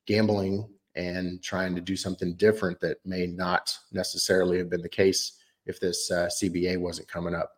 [0.06, 5.34] gambling and trying to do something different that may not necessarily have been the case
[5.66, 7.52] if this uh, CBA wasn't coming up.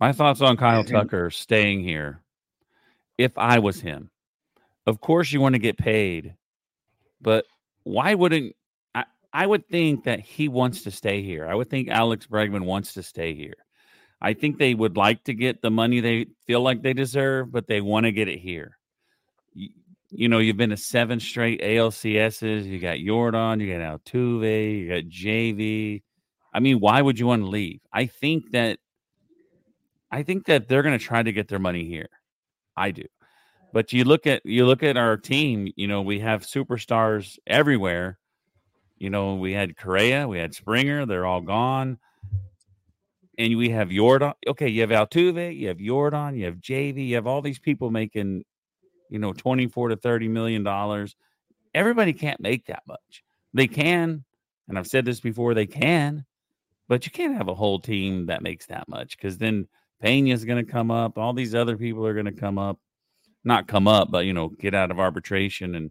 [0.00, 2.20] My thoughts on Kyle Tucker staying here.
[3.16, 4.10] If I was him,
[4.86, 6.34] of course you want to get paid,
[7.20, 7.46] but
[7.84, 8.54] why wouldn't
[9.34, 11.44] I would think that he wants to stay here.
[11.48, 13.56] I would think Alex Bregman wants to stay here.
[14.20, 17.66] I think they would like to get the money they feel like they deserve, but
[17.66, 18.78] they want to get it here.
[19.52, 19.70] You,
[20.10, 22.64] you know, you've been to seven straight ALCSs.
[22.64, 26.02] You got Yordan, you got Altuve, you got JV.
[26.52, 27.80] I mean, why would you want to leave?
[27.92, 28.78] I think that
[30.12, 32.08] I think that they're going to try to get their money here.
[32.76, 33.06] I do.
[33.72, 38.20] But you look at you look at our team, you know, we have superstars everywhere
[39.04, 41.98] you know, we had Correa, we had Springer, they're all gone.
[43.36, 44.32] And we have Yordan.
[44.46, 47.90] Okay, you have Altuve, you have Yordan, you have JV, you have all these people
[47.90, 48.44] making,
[49.10, 51.16] you know, 24 to 30 million dollars.
[51.74, 53.22] Everybody can't make that much.
[53.52, 54.24] They can,
[54.68, 56.24] and I've said this before, they can,
[56.88, 59.68] but you can't have a whole team that makes that much because then
[60.02, 61.18] Pena's going to come up.
[61.18, 62.78] All these other people are going to come up,
[63.44, 65.90] not come up, but you know, get out of arbitration and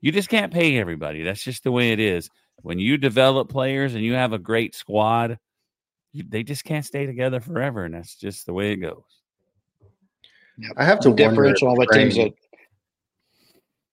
[0.00, 1.22] you just can't pay everybody.
[1.22, 2.28] That's just the way it is.
[2.62, 5.38] When you develop players and you have a great squad,
[6.12, 9.02] you, they just can't stay together forever, and that's just the way it goes.
[10.76, 12.30] I have to differential on what teams are.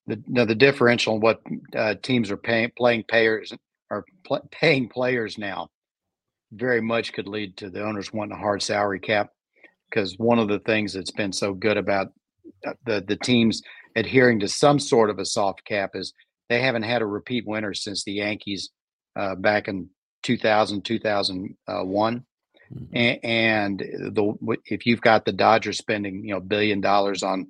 [0.07, 1.41] The, no, the differential on what
[1.75, 3.53] uh, teams are paying playing payers
[3.89, 5.69] are pl- paying players now
[6.51, 9.31] very much could lead to the owners wanting a hard salary cap
[9.89, 12.07] because one of the things that's been so good about
[12.67, 13.61] uh, the the teams
[13.95, 16.13] adhering to some sort of a soft cap is
[16.49, 18.69] they haven't had a repeat winner since the Yankees
[19.15, 19.89] uh, back in
[20.23, 22.25] 2000, 2001.
[22.73, 23.27] Mm-hmm.
[23.27, 27.47] And the if you've got the Dodgers spending you know billion dollars on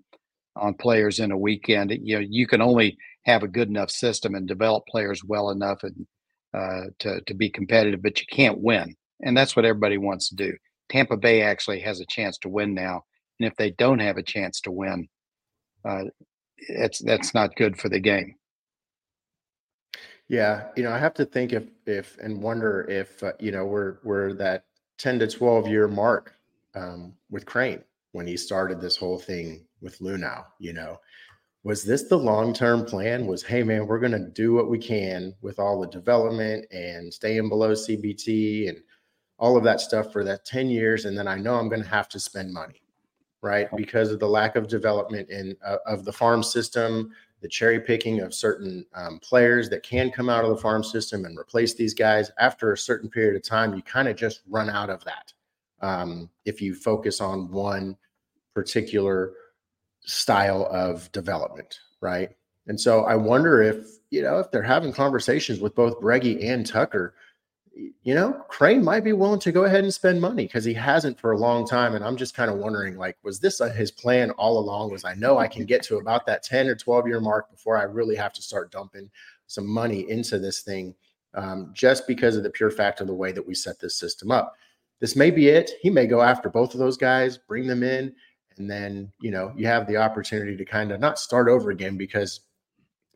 [0.57, 4.35] on players in a weekend, you know you can only have a good enough system
[4.35, 6.05] and develop players well enough and
[6.53, 10.35] uh, to to be competitive, but you can't win, and that's what everybody wants to
[10.35, 10.53] do.
[10.89, 13.03] Tampa Bay actually has a chance to win now,
[13.39, 15.07] and if they don't have a chance to win,
[15.85, 16.03] uh,
[16.77, 18.35] that's that's not good for the game.
[20.27, 23.65] Yeah, you know, I have to think if if and wonder if uh, you know
[23.65, 24.65] we're we're that
[24.97, 26.33] ten to twelve year mark
[26.73, 30.45] um, with Crane when he started this whole thing with Luhnow.
[30.57, 30.99] You know,
[31.63, 33.27] was this the long term plan?
[33.27, 37.13] Was hey man, we're going to do what we can with all the development and
[37.13, 38.79] staying below CBT and
[39.37, 41.89] all of that stuff for that ten years, and then I know I'm going to
[41.89, 42.81] have to spend money,
[43.43, 47.11] right, because of the lack of development in uh, of the farm system
[47.41, 51.25] the cherry picking of certain um, players that can come out of the farm system
[51.25, 52.31] and replace these guys.
[52.39, 55.33] After a certain period of time you kind of just run out of that
[55.81, 57.97] um, if you focus on one
[58.53, 59.33] particular
[60.01, 62.29] style of development right?
[62.67, 66.65] And so i wonder if you know if they're having conversations with both breggy and
[66.65, 67.13] tucker
[67.75, 71.19] you know, Crane might be willing to go ahead and spend money because he hasn't
[71.19, 71.95] for a long time.
[71.95, 74.91] And I'm just kind of wondering, like, was this his plan all along?
[74.91, 77.77] Was I know I can get to about that 10 or 12 year mark before
[77.77, 79.09] I really have to start dumping
[79.47, 80.95] some money into this thing,
[81.33, 84.31] um, just because of the pure fact of the way that we set this system
[84.31, 84.55] up.
[85.01, 85.71] This may be it.
[85.81, 88.13] He may go after both of those guys, bring them in,
[88.57, 91.97] and then you know you have the opportunity to kind of not start over again
[91.97, 92.41] because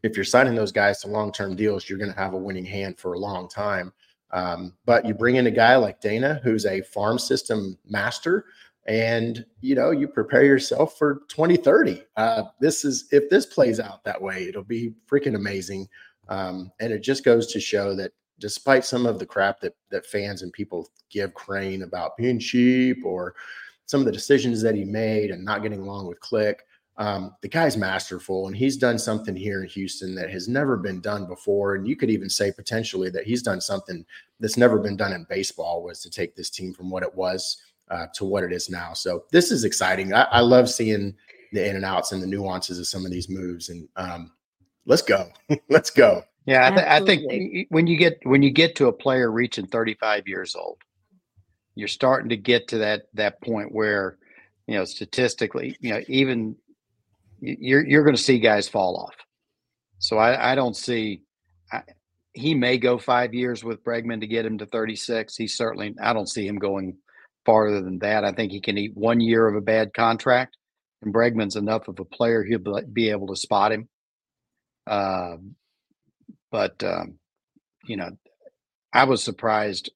[0.03, 2.65] if you're signing those guys to long term deals, you're going to have a winning
[2.65, 3.93] hand for a long time.
[4.31, 8.45] Um, but you bring in a guy like Dana, who's a farm system master,
[8.87, 12.03] and you know you prepare yourself for 2030.
[12.15, 15.87] Uh, this is if this plays out that way, it'll be freaking amazing.
[16.27, 20.05] Um, and it just goes to show that despite some of the crap that that
[20.05, 23.35] fans and people give Crane about being cheap or
[23.85, 26.63] some of the decisions that he made and not getting along with Click,
[26.99, 30.99] um, the guy's masterful, and he's done something here in Houston that has never been
[30.99, 31.75] done before.
[31.75, 34.05] And you could even say potentially that he's done something
[34.41, 37.61] that's never been done in baseball was to take this team from what it was
[37.89, 38.91] uh, to what it is now.
[38.91, 40.13] So this is exciting.
[40.13, 41.15] I, I, love seeing
[41.53, 43.69] the in and outs and the nuances of some of these moves.
[43.69, 44.33] And um,
[44.85, 45.29] let's go,
[45.69, 46.23] let's go.
[46.45, 49.67] Yeah, I, th- I think when you get when you get to a player reaching
[49.67, 50.79] 35 years old,
[51.75, 54.17] you're starting to get to that that point where
[54.67, 56.55] you know statistically, you know, even
[57.41, 59.15] you're you're going to see guys fall off.
[59.99, 61.23] So I, I don't see.
[61.71, 61.83] I,
[62.33, 65.35] he may go five years with Bregman to get him to 36.
[65.35, 65.95] He certainly.
[66.01, 66.97] I don't see him going
[67.45, 68.23] farther than that.
[68.23, 70.57] I think he can eat one year of a bad contract,
[71.01, 73.89] and Bregman's enough of a player he'll be able to spot him.
[74.87, 75.37] Uh,
[76.51, 77.19] but um,
[77.85, 78.09] you know,
[78.93, 79.91] I was surprised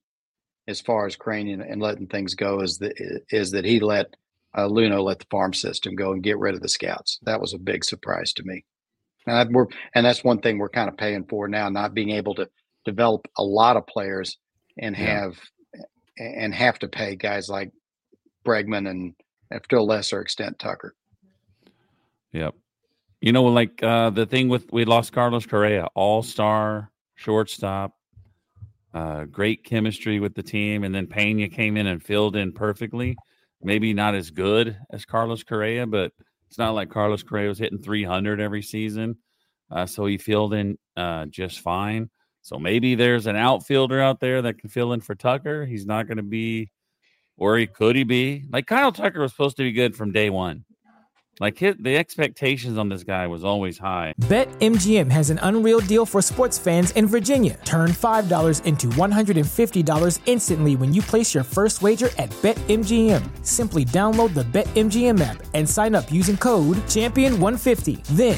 [0.68, 2.94] as far as Crane and, and letting things go is that
[3.30, 4.16] is that he let
[4.56, 7.20] uh, Luhnow let the farm system go and get rid of the scouts.
[7.24, 8.64] That was a big surprise to me.
[9.26, 12.12] And, I, we're, and that's one thing we're kind of paying for now, not being
[12.12, 12.50] able to
[12.86, 14.38] develop a lot of players
[14.78, 15.22] and yeah.
[15.22, 15.38] have
[16.18, 17.72] and have to pay guys like
[18.46, 19.16] Bregman and
[19.70, 20.96] to a lesser extent Tucker.
[22.34, 22.56] Yep.
[23.22, 27.96] You know, like uh, the thing with we lost Carlos Correa, all star shortstop,
[28.94, 33.16] uh, great chemistry with the team, and then Pena came in and filled in perfectly
[33.64, 36.12] maybe not as good as Carlos Correa, but
[36.48, 39.18] it's not like Carlos Correa was hitting 300 every season.
[39.72, 42.10] Uh, so he filled in uh, just fine.
[42.42, 45.66] So maybe there's an outfielder out there that can fill in for Tucker.
[45.66, 46.70] He's not going to be,
[47.38, 50.30] or he could he be like Kyle Tucker was supposed to be good from day
[50.30, 50.66] one.
[51.40, 54.14] Like the expectations on this guy was always high.
[54.22, 57.60] BetMGM has an unreal deal for sports fans in Virginia.
[57.66, 63.44] Turn $5 into $150 instantly when you place your first wager at BetMGM.
[63.44, 68.04] Simply download the BetMGM app and sign up using code Champion150.
[68.16, 68.38] Then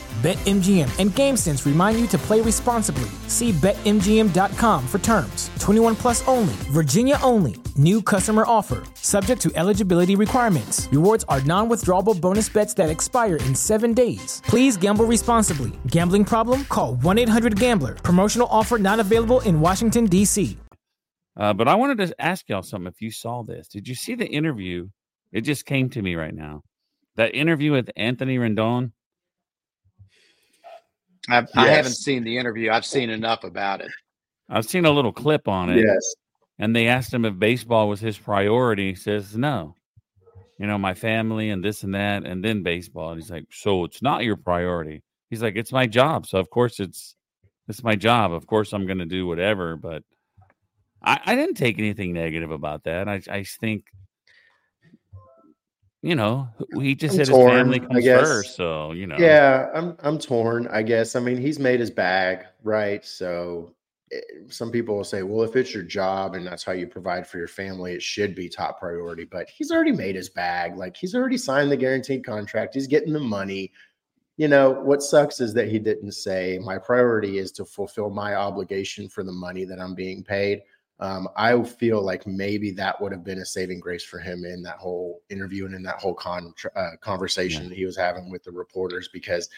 [0.21, 3.09] BetMGM and GameSense remind you to play responsibly.
[3.25, 5.49] See BetMGM.com for terms.
[5.57, 7.55] 21 plus only, Virginia only.
[7.75, 10.87] New customer offer, subject to eligibility requirements.
[10.91, 14.43] Rewards are non withdrawable bonus bets that expire in seven days.
[14.45, 15.71] Please gamble responsibly.
[15.87, 16.65] Gambling problem?
[16.65, 17.95] Call 1 800 Gambler.
[17.95, 20.55] Promotional offer not available in Washington, D.C.
[21.35, 23.69] Uh, but I wanted to ask y'all something if you saw this.
[23.69, 24.89] Did you see the interview?
[25.31, 26.61] It just came to me right now.
[27.15, 28.91] That interview with Anthony Rendon
[31.29, 31.51] I've, yes.
[31.55, 32.71] I haven't seen the interview.
[32.71, 33.91] I've seen enough about it.
[34.49, 35.77] I've seen a little clip on it.
[35.77, 36.15] Yes.
[36.59, 38.89] And they asked him if baseball was his priority.
[38.89, 39.75] He says, no.
[40.59, 43.11] You know, my family and this and that, and then baseball.
[43.11, 45.01] And he's like, so it's not your priority.
[45.31, 46.27] He's like, it's my job.
[46.27, 47.15] So of course it's
[47.67, 48.31] it's my job.
[48.31, 49.75] Of course I'm gonna do whatever.
[49.75, 50.03] But
[51.01, 53.07] I, I didn't take anything negative about that.
[53.07, 53.85] I I think
[56.01, 58.55] you know, he just I'm said torn, his family comes first.
[58.55, 59.17] So, you know.
[59.19, 61.15] Yeah, I'm I'm torn, I guess.
[61.15, 63.05] I mean, he's made his bag, right?
[63.05, 63.75] So
[64.11, 67.27] eh, some people will say, well, if it's your job and that's how you provide
[67.27, 69.25] for your family, it should be top priority.
[69.25, 70.75] But he's already made his bag.
[70.75, 72.73] Like he's already signed the guaranteed contract.
[72.73, 73.71] He's getting the money.
[74.37, 78.33] You know, what sucks is that he didn't say, my priority is to fulfill my
[78.33, 80.63] obligation for the money that I'm being paid.
[81.01, 84.61] Um, I feel like maybe that would have been a saving grace for him in
[84.61, 88.43] that whole interview and in that whole con- uh, conversation that he was having with
[88.43, 89.49] the reporters because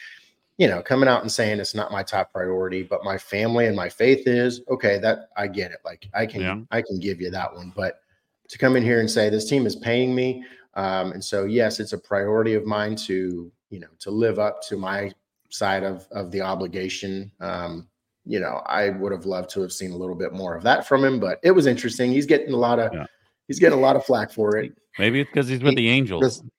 [0.58, 3.76] you know coming out and saying it's not my top priority but my family and
[3.76, 5.80] my faith is okay that i get it.
[5.84, 6.60] Like i can Yeah.
[6.72, 7.74] i can give you that one.
[7.76, 8.00] But
[8.48, 11.80] to come in here and say this team is paying me um, and so yes
[11.82, 15.12] it's a priority of mine to you know to live up to my
[15.50, 17.88] side of of the obligation um,
[18.26, 20.88] you know, I would have loved to have seen a little bit more of that
[20.88, 22.12] from him, but it was interesting.
[22.12, 23.06] He's getting a lot of Yeah.
[23.48, 24.74] he's getting a lot of flack for it.
[24.98, 26.42] Maybe it's because he's with the Angels.
[26.42, 26.50] The,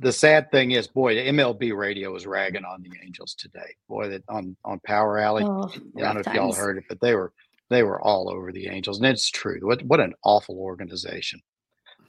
[0.00, 3.74] the sad thing is, boy, the MLB radio was ragging on the Angels today.
[3.88, 5.44] Boy, that on on Power Alley.
[5.44, 7.32] Oh, I don't know rough if y'all heard it, but they were
[7.70, 9.58] they were all over the Angels, and it's true.
[9.62, 11.40] What what an awful organization.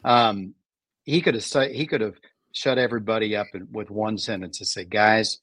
[0.04, 0.56] Um,
[1.04, 2.16] he could have say he could have
[2.54, 5.40] shut everybody up in, with one sentence and say, "Guys,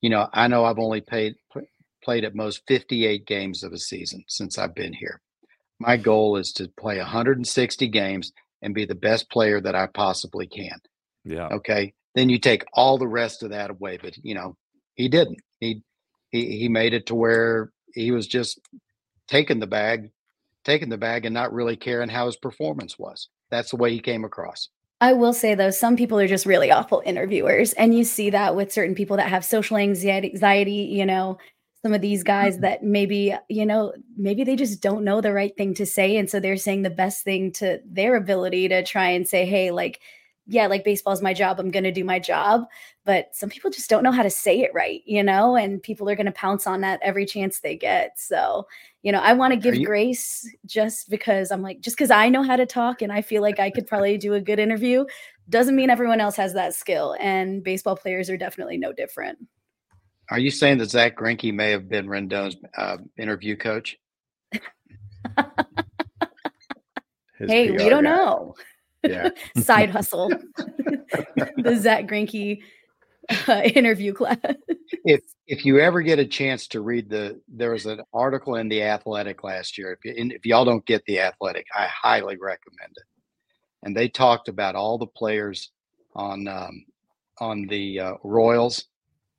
[0.00, 1.62] you know, I know I've only paid pl-
[2.02, 5.20] played at most 58 games of a season since I've been here.
[5.78, 10.46] My goal is to play 160 games and be the best player that I possibly
[10.46, 10.80] can."
[11.24, 11.48] Yeah.
[11.52, 14.56] okay then you take all the rest of that away but you know
[14.94, 15.82] he didn't he
[16.30, 18.60] he he made it to where he was just
[19.28, 20.10] taking the bag
[20.64, 24.00] taking the bag and not really caring how his performance was that's the way he
[24.00, 24.68] came across
[25.00, 28.54] I will say though, some people are just really awful interviewers, and you see that
[28.54, 30.30] with certain people that have social anxiety.
[30.30, 31.38] Anxiety, you know,
[31.82, 32.62] some of these guys mm-hmm.
[32.62, 36.28] that maybe you know maybe they just don't know the right thing to say, and
[36.28, 40.00] so they're saying the best thing to their ability to try and say, hey, like,
[40.46, 41.58] yeah, like baseball is my job.
[41.58, 42.64] I'm going to do my job,
[43.04, 46.08] but some people just don't know how to say it right, you know, and people
[46.08, 48.18] are going to pounce on that every chance they get.
[48.18, 48.66] So
[49.02, 52.28] you know, I want to give you- grace just because I'm like, just because I
[52.28, 55.04] know how to talk and I feel like I could probably do a good interview
[55.48, 57.16] doesn't mean everyone else has that skill.
[57.18, 59.38] And baseball players are definitely no different.
[60.30, 63.98] Are you saying that zach Greinke may have been rendon's uh, interview coach
[67.48, 68.10] hey, PR we don't guy.
[68.10, 68.54] know.
[69.02, 69.30] Yeah.
[69.58, 70.28] Side hustle.
[71.56, 72.62] the Zach Greinke
[73.48, 74.38] uh, interview class.
[75.04, 78.68] if if you ever get a chance to read the there was an article in
[78.68, 82.92] the athletic last year if, you, if y'all don't get the athletic i highly recommend
[82.96, 83.04] it
[83.84, 85.70] and they talked about all the players
[86.14, 86.84] on um,
[87.38, 88.86] on the uh, royals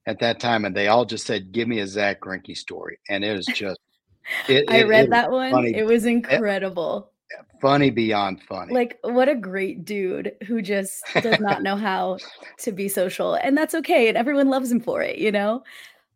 [0.05, 3.23] at that time and they all just said give me a zach Greinke story and
[3.23, 3.79] it was just
[4.49, 5.51] it, I it- read it that one.
[5.51, 7.09] funny, It was incredible.
[7.61, 12.17] funny beyond funny Like, what a great dude who just does not know how
[12.59, 13.35] to be social.
[13.35, 14.07] And that's okay.
[14.09, 15.63] And everyone loves him for it, you know?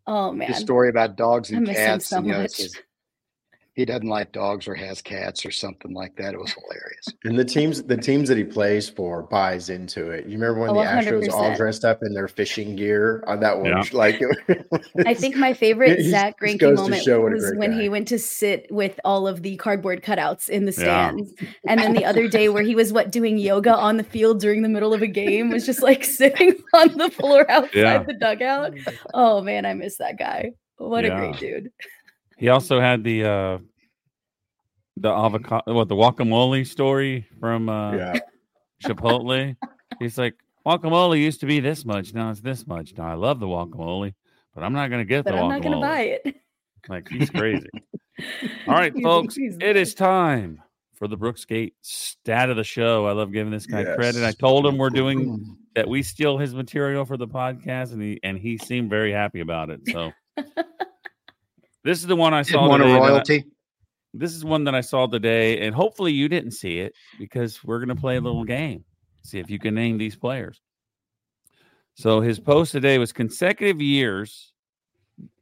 [0.06, 0.52] Oh, man.
[0.52, 2.52] the story about dogs I and him cats and, you know, it much.
[2.52, 2.76] says
[3.78, 7.38] he doesn't like dogs or has cats or something like that it was hilarious And
[7.38, 10.26] the teams, the teams that he plays for buys into it.
[10.26, 13.56] You remember when Oh, the Astros all dressed up in their fishing gear on that
[13.60, 13.68] one?
[13.68, 13.84] Yeah.
[13.94, 14.20] Like,
[15.06, 17.82] I think my favorite He's- Zach just Greinke moment show what a was when guy.
[17.82, 21.10] he went to sit with all of the cardboard cutouts in the Yeah.
[21.12, 21.34] stands.
[21.68, 24.64] And then the other day where he was what doing yoga on the field during
[24.64, 28.02] the middle of a game was just like sitting on the floor outside Yeah.
[28.04, 28.74] the dugout.
[29.14, 30.54] Oh man, I miss that guy.
[30.80, 31.72] What a great dude.
[32.38, 33.58] He also had the uh
[34.96, 38.20] the avocado what the guacamole story from uh yeah,
[38.84, 39.56] Chipotle.
[40.00, 40.36] He's like,
[40.66, 42.94] guacamole used to be this much, now it's this much.
[42.98, 44.14] Now I love the guacamole,
[44.54, 45.50] but I'm not gonna get But the I'm guacamole.
[45.50, 46.36] not gonna buy it.
[46.88, 47.70] Like he's crazy.
[48.68, 50.62] All right, folks, he's it is time
[50.96, 53.06] for the Brooksgate stat of the show.
[53.06, 54.24] I love giving this guy credit.
[54.24, 58.20] I told him we're doing that we steal his material for the podcast, and he
[58.24, 59.82] and he seemed very happy about it.
[59.92, 60.12] So
[61.88, 63.24] this is the one I didn't saw want a today I-
[64.14, 67.78] this is one that I saw today, and hopefully you didn't see it because we're
[67.80, 68.84] going to play a little game.
[69.24, 70.62] See if you can name these players.
[71.96, 74.54] So his post today was consecutive years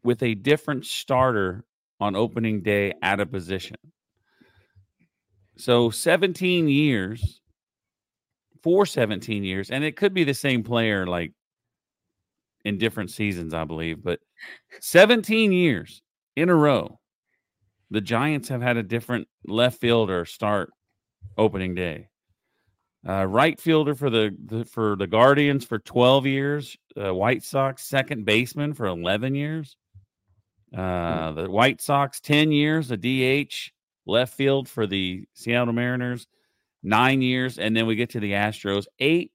[0.04, 1.64] with a different starter
[2.00, 3.78] on opening day at a position.
[5.58, 7.40] So 17 years,
[8.62, 11.34] for 17 years, and it could be the same player like
[12.66, 14.20] in different seasons, I believe, but
[14.82, 16.02] 17 years
[16.36, 17.00] in a row
[17.92, 20.72] the Giants have had a different left fielder start
[21.38, 22.10] opening day.
[23.08, 26.78] Uh, right fielder for the, the for the Guardians for 12 years.
[27.00, 29.78] Uh, White Sox second baseman for 11 years.
[30.76, 32.90] Uh, the White Sox 10 years.
[32.90, 33.72] A DH
[34.08, 36.28] left field for the Seattle Mariners,
[36.82, 39.32] nine years, and then we get to the Astros, eight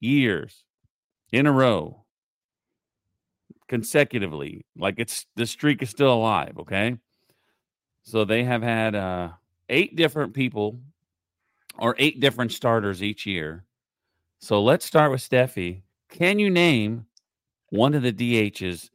[0.00, 0.64] years
[1.32, 2.03] in a row
[3.68, 4.64] consecutively.
[4.76, 6.58] Like it's the streak is still alive.
[6.60, 6.96] Okay.
[8.02, 9.30] So they have had uh,
[9.68, 10.78] eight different people
[11.78, 13.64] or eight different starters each year.
[14.40, 15.82] So let's start with Steffi.
[16.10, 17.06] Can you name
[17.70, 18.90] one of the DHs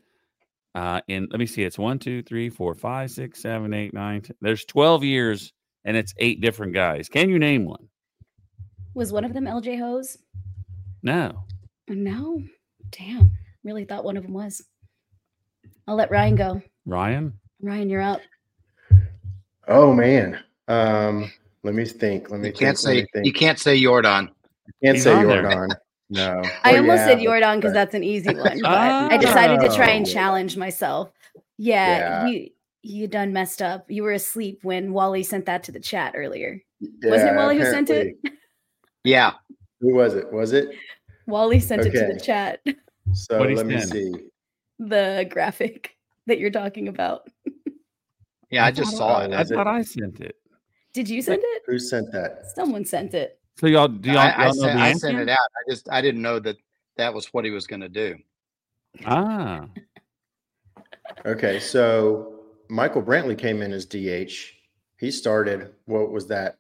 [0.76, 4.22] uh, in, let me see, it's one, two, three, four, five, six, seven, eight, nine.
[4.22, 4.36] Ten.
[4.42, 5.52] There's 12 years
[5.84, 7.10] and it's eight different guys.
[7.10, 7.90] Can you name one?
[8.94, 10.18] Was one of them LJ Hoes?
[11.02, 11.44] No.
[11.88, 12.44] No.
[12.92, 13.32] Damn.
[13.64, 14.64] Really thought one of them was.
[15.88, 16.62] I'll let Ryan go.
[16.86, 17.34] Ryan?
[17.62, 18.22] Ryan, you're up.
[19.68, 20.40] Oh man.
[20.68, 21.32] Um,
[21.64, 22.30] let me think.
[22.30, 23.26] Let me You can't think, say think.
[23.26, 24.30] you can't say Yordan.
[24.84, 25.44] Can't He's say on there.
[25.44, 25.70] Yordan.
[26.12, 26.42] No.
[26.64, 29.60] I Well, almost yeah, said but- Yordan because that's an easy one, but I decided
[29.62, 30.12] to try and Oh.
[30.12, 31.12] challenge myself.
[31.58, 32.28] Yeah, Yeah.
[32.28, 32.50] you
[32.82, 33.86] you done messed up.
[33.92, 36.62] You were asleep when Wally sent that to the chat earlier.
[36.82, 38.16] Wasn't it Yeah, Wally who sent it?
[39.04, 39.34] Yeah.
[39.82, 40.32] Who was it?
[40.32, 40.70] Was it?
[41.28, 42.62] Wally sent it to the chat.
[43.14, 43.92] So What'd let me send?
[43.92, 44.14] see.
[44.80, 45.96] The graphic
[46.28, 47.28] that you're talking about.
[48.50, 49.32] Yeah, I just saw it.
[49.34, 49.56] I Was it?
[49.56, 50.36] thought I sent it.
[50.94, 51.64] Did you send it?
[51.68, 52.46] Who sent that?
[52.56, 53.40] Someone sent it.
[53.60, 55.38] So y'all do y'all, I, I, y'all know sent, the I sent it out.
[55.38, 56.58] I just I didn't know that
[56.98, 58.16] that was what he was going to do.
[59.06, 59.68] Ah,
[61.26, 62.40] Okay, so
[62.70, 64.54] Michael Brantley came in as DH.
[64.98, 65.74] He started.
[65.86, 66.58] What was that?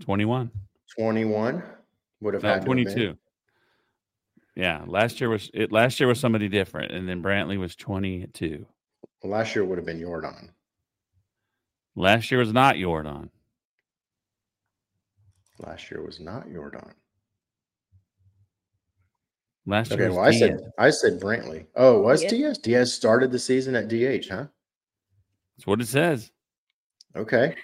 [0.00, 0.50] 21.
[0.96, 1.62] Twenty-one.
[2.20, 2.84] Would have No, had to have been.
[2.84, 3.18] 22.
[4.58, 8.66] Yeah, last year was it last year was somebody different and then Brantley was 22.
[9.22, 10.48] Well, last year would have been Yordan.
[11.94, 13.30] Last year was not Yordan.
[15.60, 16.92] Last year was not Yordan.
[19.64, 21.66] Last year Okay, was well, I said I said Brantley.
[21.76, 22.30] Oh, it was Yeah.
[22.30, 22.58] Diaz?
[22.58, 24.46] Diaz started the season at DH, huh?
[25.56, 26.32] That's what it says.
[27.14, 27.54] Okay.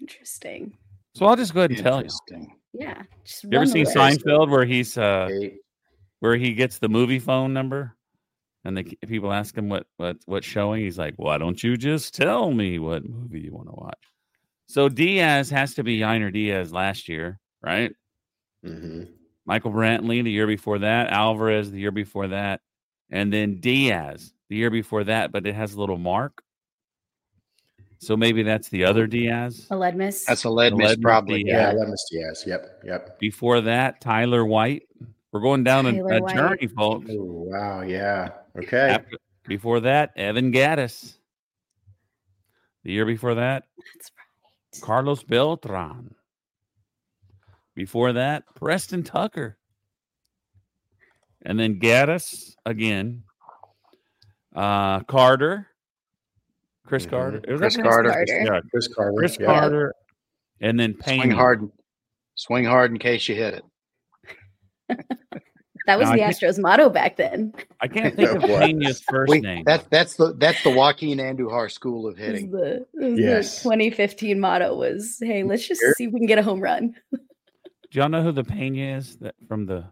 [0.00, 0.78] Interesting.
[1.16, 2.10] So I'll just go ahead and tell you.
[2.72, 3.50] Interesting.
[3.50, 3.50] Yeah.
[3.50, 3.86] You ever seen.
[3.86, 5.28] Seinfeld where he's uh
[6.20, 7.96] where he gets the movie phone number
[8.64, 12.14] and the people ask him what what what showing he's like why don't you just
[12.14, 13.98] tell me what movie you want to watch
[14.66, 17.92] so diaz has to be Yainer diaz last year right
[18.64, 19.04] hmm
[19.46, 22.60] michael brantley the year before that alvarez the year before that
[23.10, 26.42] and then diaz the year before that but it has a little mark
[28.02, 30.24] so maybe that's the other diaz A lead miss.
[30.24, 31.44] That's a lead The miss, probably.
[31.44, 31.54] Diaz.
[31.54, 31.84] Yeah, Yeah.
[31.84, 32.44] that Diaz.
[32.46, 32.80] Yep.
[32.84, 33.18] Yep.
[33.20, 34.82] before that tyler white
[35.32, 36.34] we're going down a, Tyler a White.
[36.34, 37.82] journey folks Oh, wow.
[37.82, 38.30] Yeah.
[38.58, 38.90] Okay.
[38.90, 41.14] After- before that, Evan Gattis.
[42.84, 44.82] The year before that, That's right.
[44.86, 46.14] Carlos Beltran.
[47.74, 49.56] Before that, Preston Tucker.
[51.42, 53.22] And then Gaddis again.
[54.54, 55.68] Uh, Carter.
[56.90, 57.10] Chris Mhm.
[57.10, 57.40] Carter.
[57.46, 58.10] Is Chris that Carter.
[58.10, 58.40] Carter.
[58.42, 59.16] Yeah, Chris Carter.
[59.16, 59.46] Chris yeah.
[59.46, 59.94] Carter.
[60.60, 61.20] And then Payne.
[61.20, 61.70] Swing hard.
[62.34, 64.96] Swing hard in case you hit it.
[65.86, 67.52] That was No, I the Astros motto back then.
[67.80, 68.58] I can't think of It was.
[68.60, 69.62] Pena's first We, name.
[69.64, 72.50] that's that's the that's the Joaquin Andujar school of hitting.
[72.50, 73.56] the, Yes.
[73.62, 75.94] the 2015 motto was, "Hey, let's just Here.
[75.96, 77.18] see if we can get a home run." Do
[77.98, 79.84] y'all know who the Pena is that from the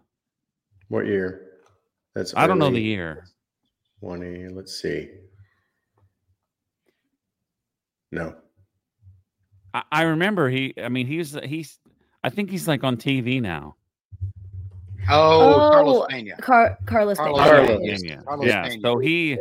[0.89, 1.53] What year?
[2.15, 3.25] That's I don't know the year.
[4.01, 4.49] 20.
[4.49, 5.09] Let's see.
[8.13, 8.35] No.
[9.75, 10.75] I, I remember he.
[10.83, 11.79] I mean, he's he's.
[12.25, 13.77] I think he's like on TV now.
[15.11, 16.37] Oh, Oh, Carlos Pena.
[16.37, 17.17] Car- Carlos.
[17.17, 17.51] Carlos Pena.
[17.51, 17.81] Carlos.
[17.83, 18.17] Yeah, Yes, yeah.
[18.23, 18.63] Carlos yeah.
[18.69, 18.81] Pena.
[18.83, 19.39] So he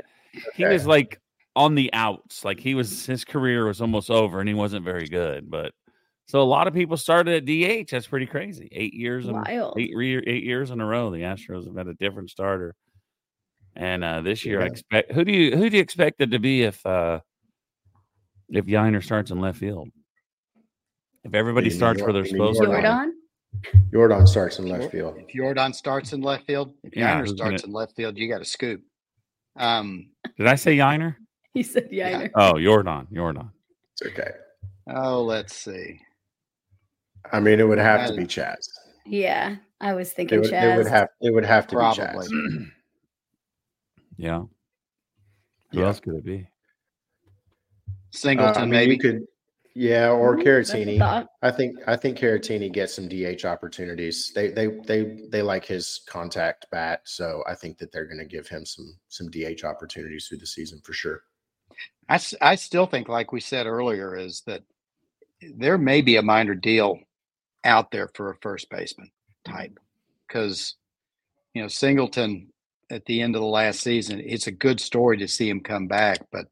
[0.56, 0.74] he Okay.
[0.74, 1.20] was like
[1.56, 2.46] on the outs.
[2.46, 5.50] Like he was his career was almost over, and he wasn't very good.
[5.50, 5.74] But
[6.28, 7.46] so a lot of people started at
[7.86, 7.90] DH.
[7.92, 8.68] That's pretty crazy.
[8.72, 11.10] Eight years in eight re- eight years in a row.
[11.10, 12.76] The Astros have had a different starter.
[13.76, 16.40] And uh, this year, I expect who do you who do you expect it to
[16.40, 17.20] be if uh,
[18.50, 19.90] if Yainer starts in left field?
[21.24, 22.68] If everybody mean starts Yor- where they're you mean supposed to.
[22.68, 23.10] Yordan?
[23.92, 23.92] Yordan.
[23.94, 25.18] Yordan starts in left field.
[25.18, 28.18] If Yordan starts in left field, if Yeah, Yainer who's starts gonna- in left field,
[28.18, 28.82] you got to scoop.
[29.58, 31.16] Um, Did I say Yainer?
[31.54, 32.28] He said, "Yeah, Yeah.
[32.36, 33.50] Oh, Yordan, Yordan.
[33.94, 34.30] It's okay.
[34.94, 36.00] oh, let's see.
[37.32, 38.68] I mean, it would have to be is- Chaz.
[39.08, 40.74] Yeah, I was It thinking would, Chaz.
[40.76, 42.28] it would have it would have to Probably.
[42.28, 42.68] be Chaz.
[44.18, 44.40] Yeah.
[45.72, 45.86] Who Yeah.
[45.88, 46.48] else could it be?
[48.14, 48.94] Uh, Singleton, I mean, maybe.
[48.94, 49.22] you could,
[49.76, 51.28] yeah, or Caratini.
[51.42, 54.32] I think I think Caratini gets some DH opportunities.
[54.34, 58.26] They they they they like his contact bat, so I think that they're going to
[58.26, 61.22] give him some some DH opportunities through the season for sure.
[62.10, 64.64] I I still think, like we said earlier, is that
[65.56, 67.00] there may be a minor deal
[67.64, 69.12] out there for a first baseman
[69.46, 69.80] type
[70.28, 70.76] because,
[71.54, 72.52] you know, Singleton
[72.90, 75.88] at the end of the last season, it's a good story to see him come
[75.88, 76.48] back, but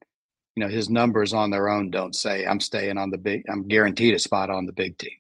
[0.56, 3.44] you know his numbers on their own don't say I'm staying on the big.
[3.50, 5.12] I'm guaranteed a spot on the big team.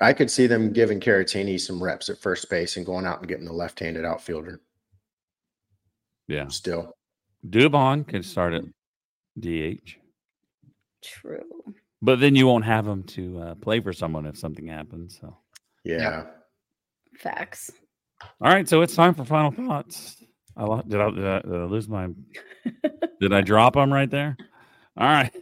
[0.00, 3.28] I could see them giving Caratini some reps at first base and going out and
[3.28, 4.60] getting the left-handed outfielder.
[6.28, 6.48] Yeah.
[6.48, 6.94] Still,
[7.48, 8.64] Dubon could start at
[9.40, 9.96] DH,
[11.02, 11.44] True.
[12.02, 15.18] but then you won't have him to uh, play for someone if something happens.
[15.18, 15.38] So,
[15.84, 16.24] yeah.
[17.18, 17.70] Facts.
[18.42, 20.22] all right, so it's time for final thoughts.
[20.56, 20.88] I lost.
[20.88, 22.08] did I, did I, did I lose my?
[23.20, 24.36] did I drop them right there?
[24.96, 25.32] All right,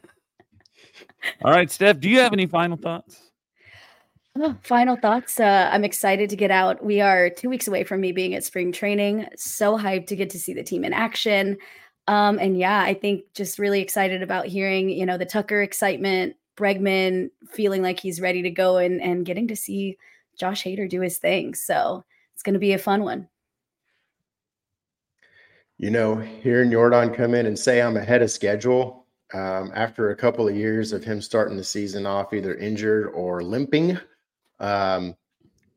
[1.44, 2.00] all right, Steph.
[2.00, 3.20] Do you have any final thoughts?
[4.36, 5.38] Oh, final thoughts.
[5.38, 6.84] Uh, I'm excited to get out.
[6.84, 9.26] We are two weeks away from me being at spring training.
[9.36, 11.56] So hyped to get to see the team in action.
[12.08, 16.34] Um, and yeah, I think just really excited about hearing, you know, the Tucker excitement,
[16.56, 19.96] Bregman feeling like he's ready to go and and getting to see
[20.38, 21.54] Josh Hader do his thing.
[21.54, 22.04] So
[22.34, 23.28] it's going to be a fun one.
[25.78, 30.16] You know, hearing Yordan come in and say I'm ahead of schedule um, after a
[30.16, 33.98] couple of years of him starting the season off either injured or limping
[34.60, 35.16] um,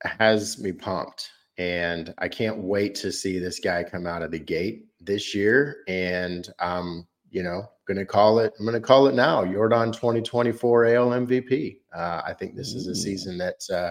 [0.04, 1.32] has me pumped.
[1.58, 5.78] And I can't wait to see this guy come out of the gate this year.
[5.88, 9.94] And I'm, you know, going to call it, I'm going to call it now Yordan
[9.94, 11.78] 2024 AL MVP.
[11.96, 13.90] Uh, I think this is a season that, uh,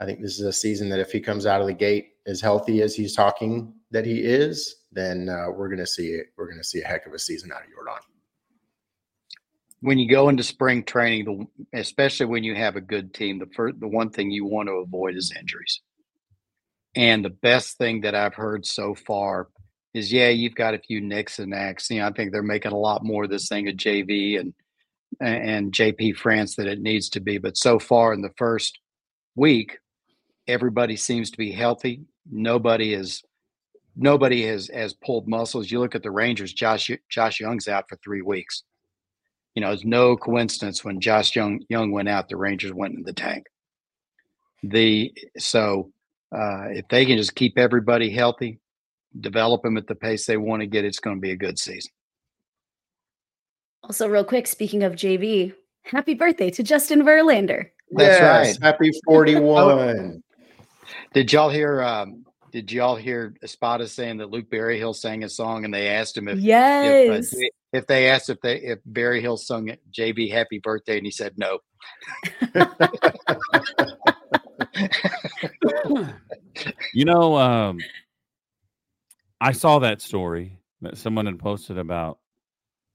[0.00, 2.40] I think this is a season that if he comes out of the gate as
[2.40, 6.26] healthy as he's talking that he is, then uh, we're going to see it.
[6.36, 8.00] We're going to see a heck of a season out of Yordan.
[9.80, 13.78] When you go into spring training, especially when you have a good team, the first,
[13.78, 15.80] the one thing you want to avoid is injuries.
[16.96, 19.48] And the best thing that I've heard so far
[19.94, 21.90] is, yeah, you've got a few nicks and knacks.
[21.90, 24.52] You know, I think they're making a lot more of this thing of JV and
[25.20, 27.38] and JP France that it needs to be.
[27.38, 28.78] But so far in the first
[29.36, 29.78] week,
[30.46, 32.02] everybody seems to be healthy.
[32.30, 33.22] Nobody is
[33.98, 35.70] nobody has has pulled muscles.
[35.70, 38.62] You look at the Rangers, Josh Josh Jung's out for three weeks.
[39.54, 43.02] You know, it's no coincidence when Josh Jung Young went out, the Rangers went in
[43.02, 43.44] the tank.
[44.62, 45.90] The so
[46.32, 48.60] uh, if they can just keep everybody healthy,
[49.20, 51.58] develop them at the pace they want to get, it's going to be a good
[51.58, 51.90] season.
[53.82, 57.70] Also, real quick, speaking of JV, happy birthday to Justin Verlander.
[57.92, 58.62] That's Yes, right.
[58.62, 60.22] Happy 41.
[61.14, 61.82] Did y'all hear?
[61.82, 66.16] Um, did y'all hear Espada saying that Luke Berryhill sang a song, and they asked
[66.16, 67.34] him if if, uh, Yes.
[67.72, 71.34] If they asked if they if Berryhill sung it, JB Happy Birthday, and he said
[71.36, 71.58] no.
[76.92, 77.78] You know, um,
[79.40, 82.18] I saw that story that someone had posted about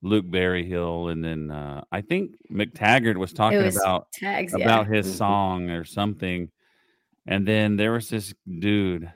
[0.02, 4.66] Luke Berryhill, and then uh, I think McTaggart was talking was about tags, yeah.
[4.66, 5.18] about his Mhm.
[5.18, 6.52] song or something,
[7.26, 9.12] and then there was this dude,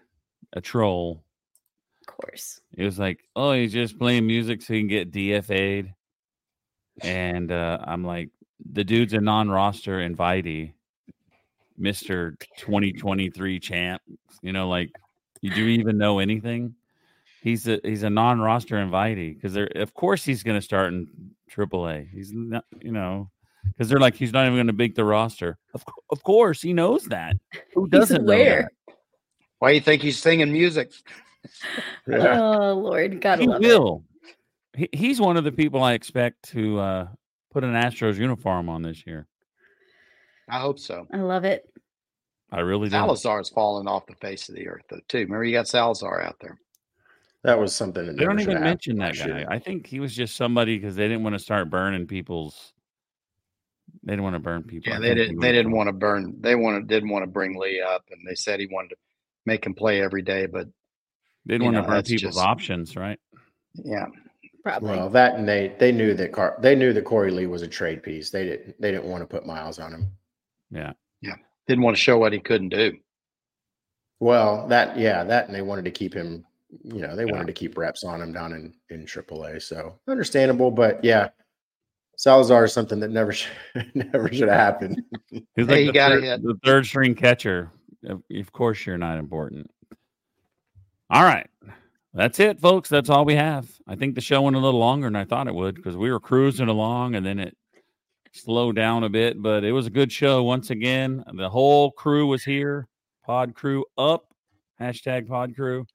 [0.58, 1.24] a troll.
[2.02, 2.60] Of course.
[2.76, 5.94] It was like, oh, he's just playing music so he can get DFA'd,
[7.02, 8.30] and uh, I'm like,
[8.74, 10.74] the dude's a non-roster invitee,
[11.78, 14.02] Mister 2023 champ.
[14.42, 14.92] You know, like,
[15.42, 16.74] do you even know anything?
[17.42, 21.08] He's a he's a non-roster invitee because they're of course he's going to start in
[21.52, 22.10] AAA.
[22.10, 23.30] He's not, you know,
[23.64, 25.60] because they're like he's not even going to make the roster.
[25.76, 27.38] Of of course he knows that.
[27.76, 28.72] Who doesn't know that?
[29.60, 30.92] Why do you think he's singing music?
[32.08, 32.40] Yeah.
[32.42, 33.68] Oh Lord, gotta He love it.
[33.68, 34.04] will.
[34.76, 37.08] He, he's one of the people I expect to uh,
[37.54, 39.28] put an Astros uniform on this year.
[40.50, 41.08] I hope so.
[41.14, 41.64] I love it.
[42.52, 42.92] I really do.
[42.92, 45.00] Salazar's fallen off the face of the earth, though.
[45.08, 45.20] Too.
[45.20, 46.58] Remember, you got Salazar out there.
[47.44, 49.28] That was something that They don't even mention that guy.
[49.44, 49.46] last.
[49.50, 52.74] I think he was just somebody because they didn't want to start burning people's.
[54.04, 54.92] They didn't want to burn people.
[54.92, 55.40] Yeah, they didn't.
[55.40, 56.36] They didn't want to burn.
[56.42, 58.96] They wanted didn't want to bring Lee up, and they said he wanted to
[59.48, 60.46] make him play every day.
[60.46, 60.68] But
[61.46, 63.20] They didn't you want to know, burn people's just- options, right?
[63.74, 64.06] yeah,
[64.64, 64.90] Probably.
[64.98, 67.68] Well, that and they they knew that Car- they knew that Korey Lee was a
[67.68, 68.30] trade piece.
[68.32, 70.12] They didn't they didn't want to put miles on him.
[70.70, 70.92] Yeah.
[71.22, 71.36] Yeah.
[71.68, 72.98] Didn't want to show what he couldn't do.
[74.20, 76.44] Well, that yeah, that and they wanted to keep him.
[76.84, 77.32] You know, they Yeah.
[77.32, 79.62] wanted to keep reps on him down in in AAA.
[79.62, 81.30] So understandable, but yeah,
[82.18, 83.50] Salazar is something that never should,
[83.94, 85.02] never should have happened.
[85.32, 87.72] He's Hey, like he the, got third, the third string catcher.
[88.04, 89.70] Of, course, you're not important.
[91.10, 91.50] All right.
[92.14, 92.90] That's it, folks.
[92.90, 93.70] That's all we have.
[93.88, 96.12] I think the show went a little longer than I thought it would because we
[96.12, 97.56] were cruising along and then it
[98.32, 101.24] slowed down a bit, but it was a good show once again.
[101.34, 102.88] The whole crew was here.
[103.26, 104.34] Pod crew up.
[104.80, 105.86] Hashtag pod crew.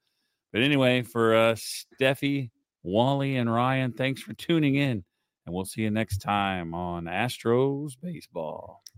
[0.51, 2.51] But anyway, for uh, Steffi,
[2.83, 5.03] Wally, and Ryan, thanks for tuning in.
[5.45, 8.82] And we'll see you next time on Astros Baseball.